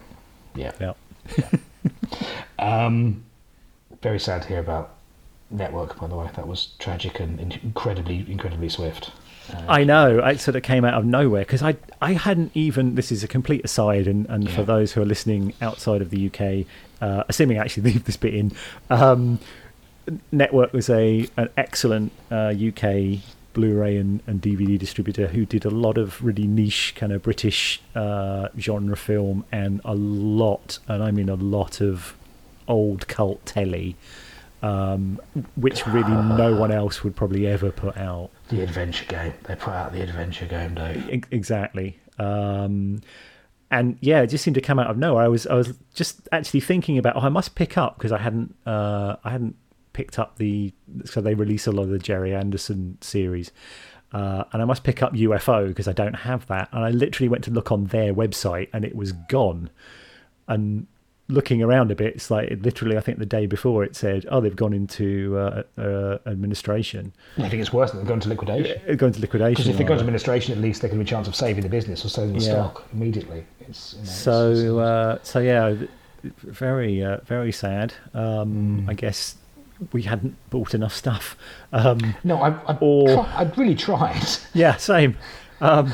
[0.55, 0.71] Yeah.
[0.79, 0.93] Yeah.
[2.57, 3.23] Um,
[4.01, 4.95] very sad to hear about
[5.51, 6.29] Network, by the way.
[6.35, 9.11] That was tragic and incredibly, incredibly swift.
[9.53, 10.19] Uh, I know.
[10.19, 12.95] It sort of came out of nowhere because I I hadn't even.
[12.95, 16.27] This is a complete aside, and, and for those who are listening outside of the
[16.27, 16.65] UK,
[17.01, 18.51] uh, assuming I actually leave this bit in,
[18.89, 19.39] um,
[20.31, 23.19] Network was a an excellent uh, UK
[23.55, 27.81] Blu-ray and, and DVD distributor who did a lot of really niche kind of British
[27.95, 32.15] uh, genre film and a lot, and I mean a lot of
[32.67, 33.95] old cult telly.
[34.61, 35.19] Um,
[35.55, 38.29] which really no one else would probably ever put out.
[38.49, 39.33] the adventure game.
[39.43, 40.77] They put out the adventure game.
[40.79, 43.01] E- exactly um
[43.71, 46.27] and yeah it just seemed to come out of nowhere i was i was just
[46.31, 49.55] actually thinking about oh i must pick up because i hadn't uh i hadn't
[49.95, 50.73] picked up the
[51.05, 53.51] so they release a lot of the Gerry Anderson series
[54.11, 56.69] uh, and I must pick up UFO because I don't have that.
[56.71, 59.69] And I literally went to look on their website and it was gone.
[60.47, 60.87] And
[61.27, 64.25] looking around a bit, it's like it literally, I think the day before it said,
[64.29, 68.29] oh, they've gone into uh, uh, administration, I think it's worse than they've gone to
[68.29, 68.95] liquidation.
[68.95, 69.51] gone to liquidation.
[69.55, 71.63] Because if they go to administration, at least they can be a chance of saving
[71.63, 72.51] the business or selling the Yeah.
[72.53, 73.43] stock immediately.
[73.67, 75.75] It's, you know, So, it's- uh, so yeah,
[76.43, 77.93] very, uh, very sad.
[78.13, 79.35] Um, I guess
[79.91, 81.35] we hadn't bought enough stuff.
[81.71, 84.23] Um, no, I, I, or- try, I'd really tried.
[84.53, 85.17] yeah, same.
[85.61, 85.93] Um,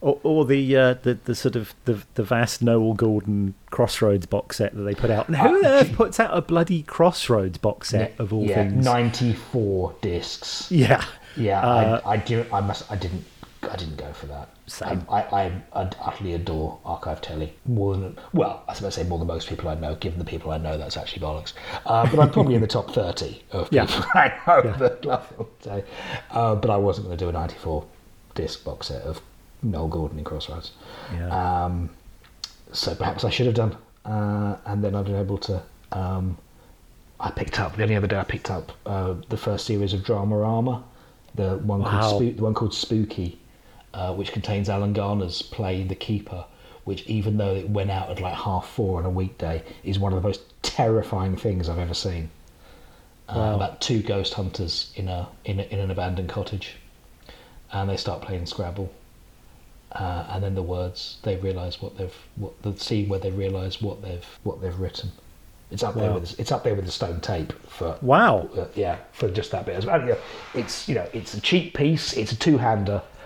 [0.00, 4.56] or, or the, uh, the the sort of the the vast Noele Gordon Crossroads box
[4.56, 5.28] set that they put out.
[5.28, 8.82] And who on earth puts out a bloody Crossroads box set of all yeah, things?
[8.84, 10.70] 94 discs.
[10.70, 11.04] Yeah,
[11.36, 12.46] Yeah, Uh, I, I do.
[12.52, 12.90] I must.
[12.90, 13.24] I didn't.
[13.62, 14.48] I didn't go for that.
[14.66, 15.04] Same.
[15.10, 19.18] I, I, I utterly adore archive telly more than well, I suppose I say more
[19.18, 19.94] than most people I know.
[19.96, 21.52] Given the people I know, that's actually bollocks.
[21.84, 23.84] Uh, but I'm probably in the top thirty of Yeah.
[23.86, 25.32] people I know that love
[26.30, 27.84] uh, but I wasn't going to do a '94
[28.34, 29.20] disc box set of
[29.64, 30.72] Noele Gordon in Crossroads.
[31.12, 31.64] Yeah.
[31.64, 31.90] Um,
[32.72, 35.62] so perhaps I should have done, uh, and then I'd been able to.
[35.92, 36.38] Um,
[37.18, 38.16] I picked up the only other day.
[38.18, 40.82] I picked up uh, the first series of Dramarama,
[41.34, 42.00] the one Wow.
[42.00, 43.38] called Spoo- the one called Spooky,
[43.94, 46.44] uh, which contains Alan Garner's play The Keeper,
[46.84, 50.12] which even though it went out at like half four on a weekday, is one
[50.12, 52.30] of the most terrifying things I've ever seen.
[53.28, 53.54] Uh, Wow.
[53.54, 56.76] About two ghost hunters in a, in a in an abandoned cottage,
[57.72, 58.92] and they start playing Scrabble.
[59.92, 63.82] Uh, and then the words they realise what they've what the scene where they realise
[63.82, 65.10] what they've what they've written.
[65.72, 68.48] It's up there with it's up there with the stone tape for Wow.
[68.56, 70.16] uh, yeah, for just that bit as well.
[70.54, 72.12] It's you know, it's a cheap piece.
[72.16, 72.36] It's a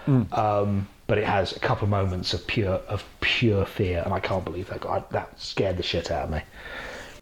[0.04, 4.14] two-hander, um, but it has a couple of moments of pure of pure fear, and
[4.14, 5.10] I can't believe that.
[5.10, 6.42] That scared the shit out of me.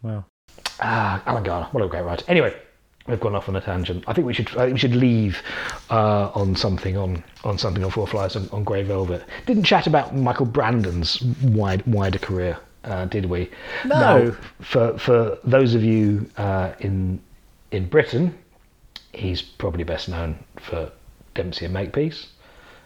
[0.01, 0.25] Wow.
[0.79, 2.25] Ah, Alan Garner, what a great writer.
[2.27, 2.55] Anyway,
[3.07, 4.03] we've gone off on a tangent.
[4.07, 5.41] I think we should I think we should leave
[5.89, 9.23] uh, on something on on something on Four Flies on, on Grey Velvet.
[9.45, 13.49] Didn't chat about Michael Brandon's wide wider career, uh, did we?
[13.85, 14.35] No.
[14.61, 17.19] For for those of you uh, in
[17.71, 18.37] in Britain,
[19.13, 20.91] he's probably best known for
[21.33, 22.27] Dempsey and Makepeace.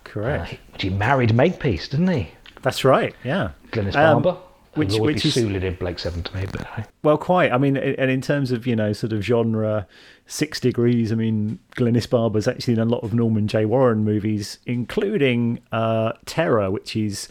[0.07, 0.49] Uh, Correct.
[0.81, 2.31] he, he married Makepeace, didn't he?
[2.61, 3.13] That's right.
[3.23, 3.51] Yeah.
[3.71, 4.39] Glynis Um, Barber.
[4.73, 6.83] which- Which, would which be is- suited in Blake Seven to me, but hey.
[7.03, 7.51] Well, quite.
[7.51, 9.87] I mean, and in terms of you know sort of genre,
[10.27, 11.11] Six Degrees.
[11.11, 13.65] I mean, Glynis Barber's actually in a lot of Norman J.
[13.65, 17.27] Warren movies, including uh, Terror, which is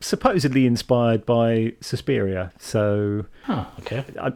[0.00, 2.52] supposedly inspired by Suspiria.
[2.58, 4.04] So, Oh, okay.
[4.20, 4.32] I,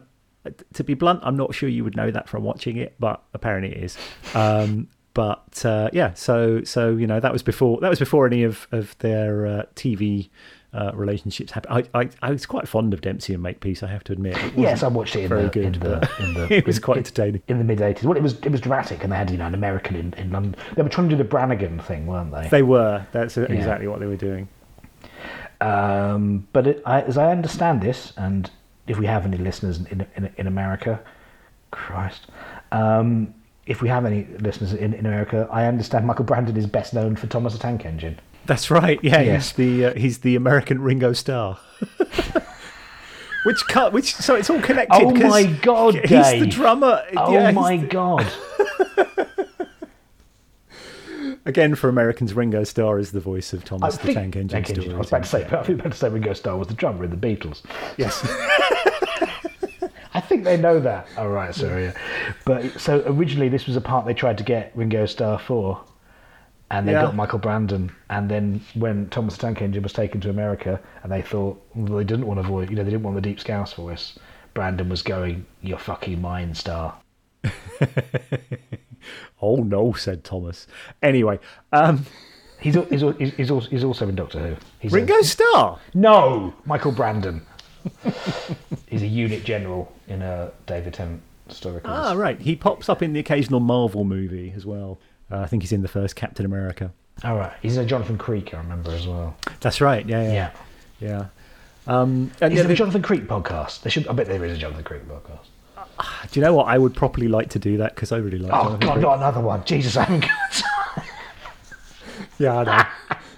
[0.73, 3.71] to be blunt, I'm not sure you would know that from watching it, but apparently
[3.75, 3.97] it is.
[4.33, 8.43] Um, but uh, yeah, so so you know that was before that was before any
[8.43, 10.29] of of their uh, TV.
[10.71, 11.89] Uh, relationships happened.
[11.95, 13.81] I, I I was quite fond of Dempsey and Makepeace.
[13.81, 14.37] I have to admit.
[14.55, 16.83] Yes, I watched it in very the, good, in, the, in the it was in-
[16.83, 17.41] quite entertaining.
[17.47, 18.03] in the mid eighties.
[18.03, 20.31] Well, it was it was dramatic, and they had you know an American in, in
[20.31, 20.55] London.
[20.75, 22.49] They were trying to do the Brannigan thing, weren't they?
[22.49, 23.03] They were.
[23.11, 24.47] That's exactly what they were doing.
[25.59, 28.49] Um, but it, I, as I understand this, and
[28.85, 30.99] if we have any listeners in in, in America,
[31.71, 32.27] Christ,
[32.71, 33.33] um,
[33.69, 37.15] if we have any listeners in, in America, I understand Michael Brandon is best known
[37.15, 38.19] for Thomas the Tank Engine.
[38.45, 38.99] That's right.
[39.03, 39.35] Yeah, Yeah.
[39.35, 41.59] he's the uh, he's the American Ringo Starr.
[43.45, 43.93] which cut?
[43.93, 44.95] Which so it's all connected.
[44.95, 47.03] Oh my God, He's the drummer.
[47.15, 48.25] Oh yeah, my the- god!
[51.45, 54.47] Again, for Americans, Ringo Starr is the voice of Thomas the Tank Engine.
[54.63, 54.93] Tank Engine.
[54.93, 57.03] I was about to say, I was about to say Ringo Starr was the drummer
[57.05, 57.61] in the Beatles.
[57.97, 58.21] Yes.
[60.29, 61.07] I think they know that.
[61.17, 61.85] Oh right, sorry.
[61.85, 61.93] Yeah.
[62.45, 65.81] But so originally this was a part they tried to get Ringo Starr for,
[66.69, 67.01] and they Yeah.
[67.01, 67.91] got Michael Brandon.
[68.11, 71.97] And then when Thomas the Tank Engine was taken to America, and they thought well,
[71.97, 74.19] they didn't want to voice, you know, they didn't want the deep scouse voice.
[74.53, 76.95] Brandon was going, "You're fucking mine, star."
[79.41, 80.67] Oh no, said Thomas.
[81.01, 81.39] Anyway,
[81.71, 82.05] um,
[82.59, 84.55] He's he's he's, he's, also, he's in Doctor Who.
[84.79, 85.79] He's a- Ringo Starr.
[85.93, 87.41] no, Michael Brandon.
[88.87, 91.81] he's a unit general in a David Tennant story.
[91.85, 92.39] Ah, right.
[92.39, 94.99] He pops up in the occasional Marvel movie as well.
[95.31, 96.91] Uh, I think he's in the first Captain America.
[97.23, 98.53] All right, he's in a Jonathan Creek.
[98.53, 99.35] I remember as well.
[99.59, 100.05] That's right.
[100.07, 100.51] Yeah, yeah, Yeah.
[101.09, 101.25] yeah.
[102.01, 103.81] Um, and Is there a Jonathan Creek podcast?
[103.81, 104.07] There should.
[104.07, 105.47] I bet there is a Jonathan Creek podcast.
[106.31, 106.67] do you know what?
[106.67, 108.53] I would probably like to do that because I really like.
[108.53, 109.01] Oh Jonathan God, Creek.
[109.03, 109.63] not another one.
[109.65, 111.05] Jesus, I haven't got time.
[112.37, 113.17] Yeah, I know.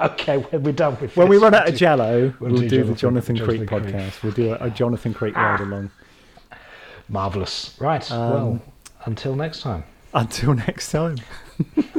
[0.12, 2.84] Okay, when we're done with when we run out of Giallo, we'll we'll, do do,
[2.84, 3.94] the Jonathan- Jonathan, Creek Jonathan Creek.
[3.94, 4.22] podcast.
[4.22, 5.90] We'll do a, a Jonathan Creek ride along.
[7.08, 7.76] Marvelous.
[7.78, 8.10] Right.
[8.10, 8.62] Um, well,
[9.04, 9.84] until next time.
[10.14, 11.16] Until next time.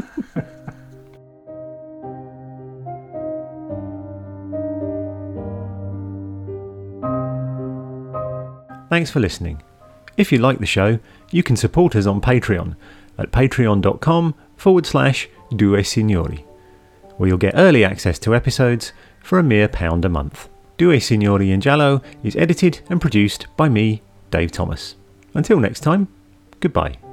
[8.89, 9.62] Thanks for listening.
[10.18, 10.99] If you like the show,
[11.32, 12.76] you can support us on Patreon
[13.18, 16.45] at patreon.com forward slash due signori,
[17.22, 20.49] where you'll get early access to episodes for a mere pound a month.
[20.78, 24.01] Due Signori in Giallo is edited and produced by me,
[24.32, 24.95] Dave Thomas.
[25.36, 26.07] Until next time,
[26.61, 27.11] goodbye.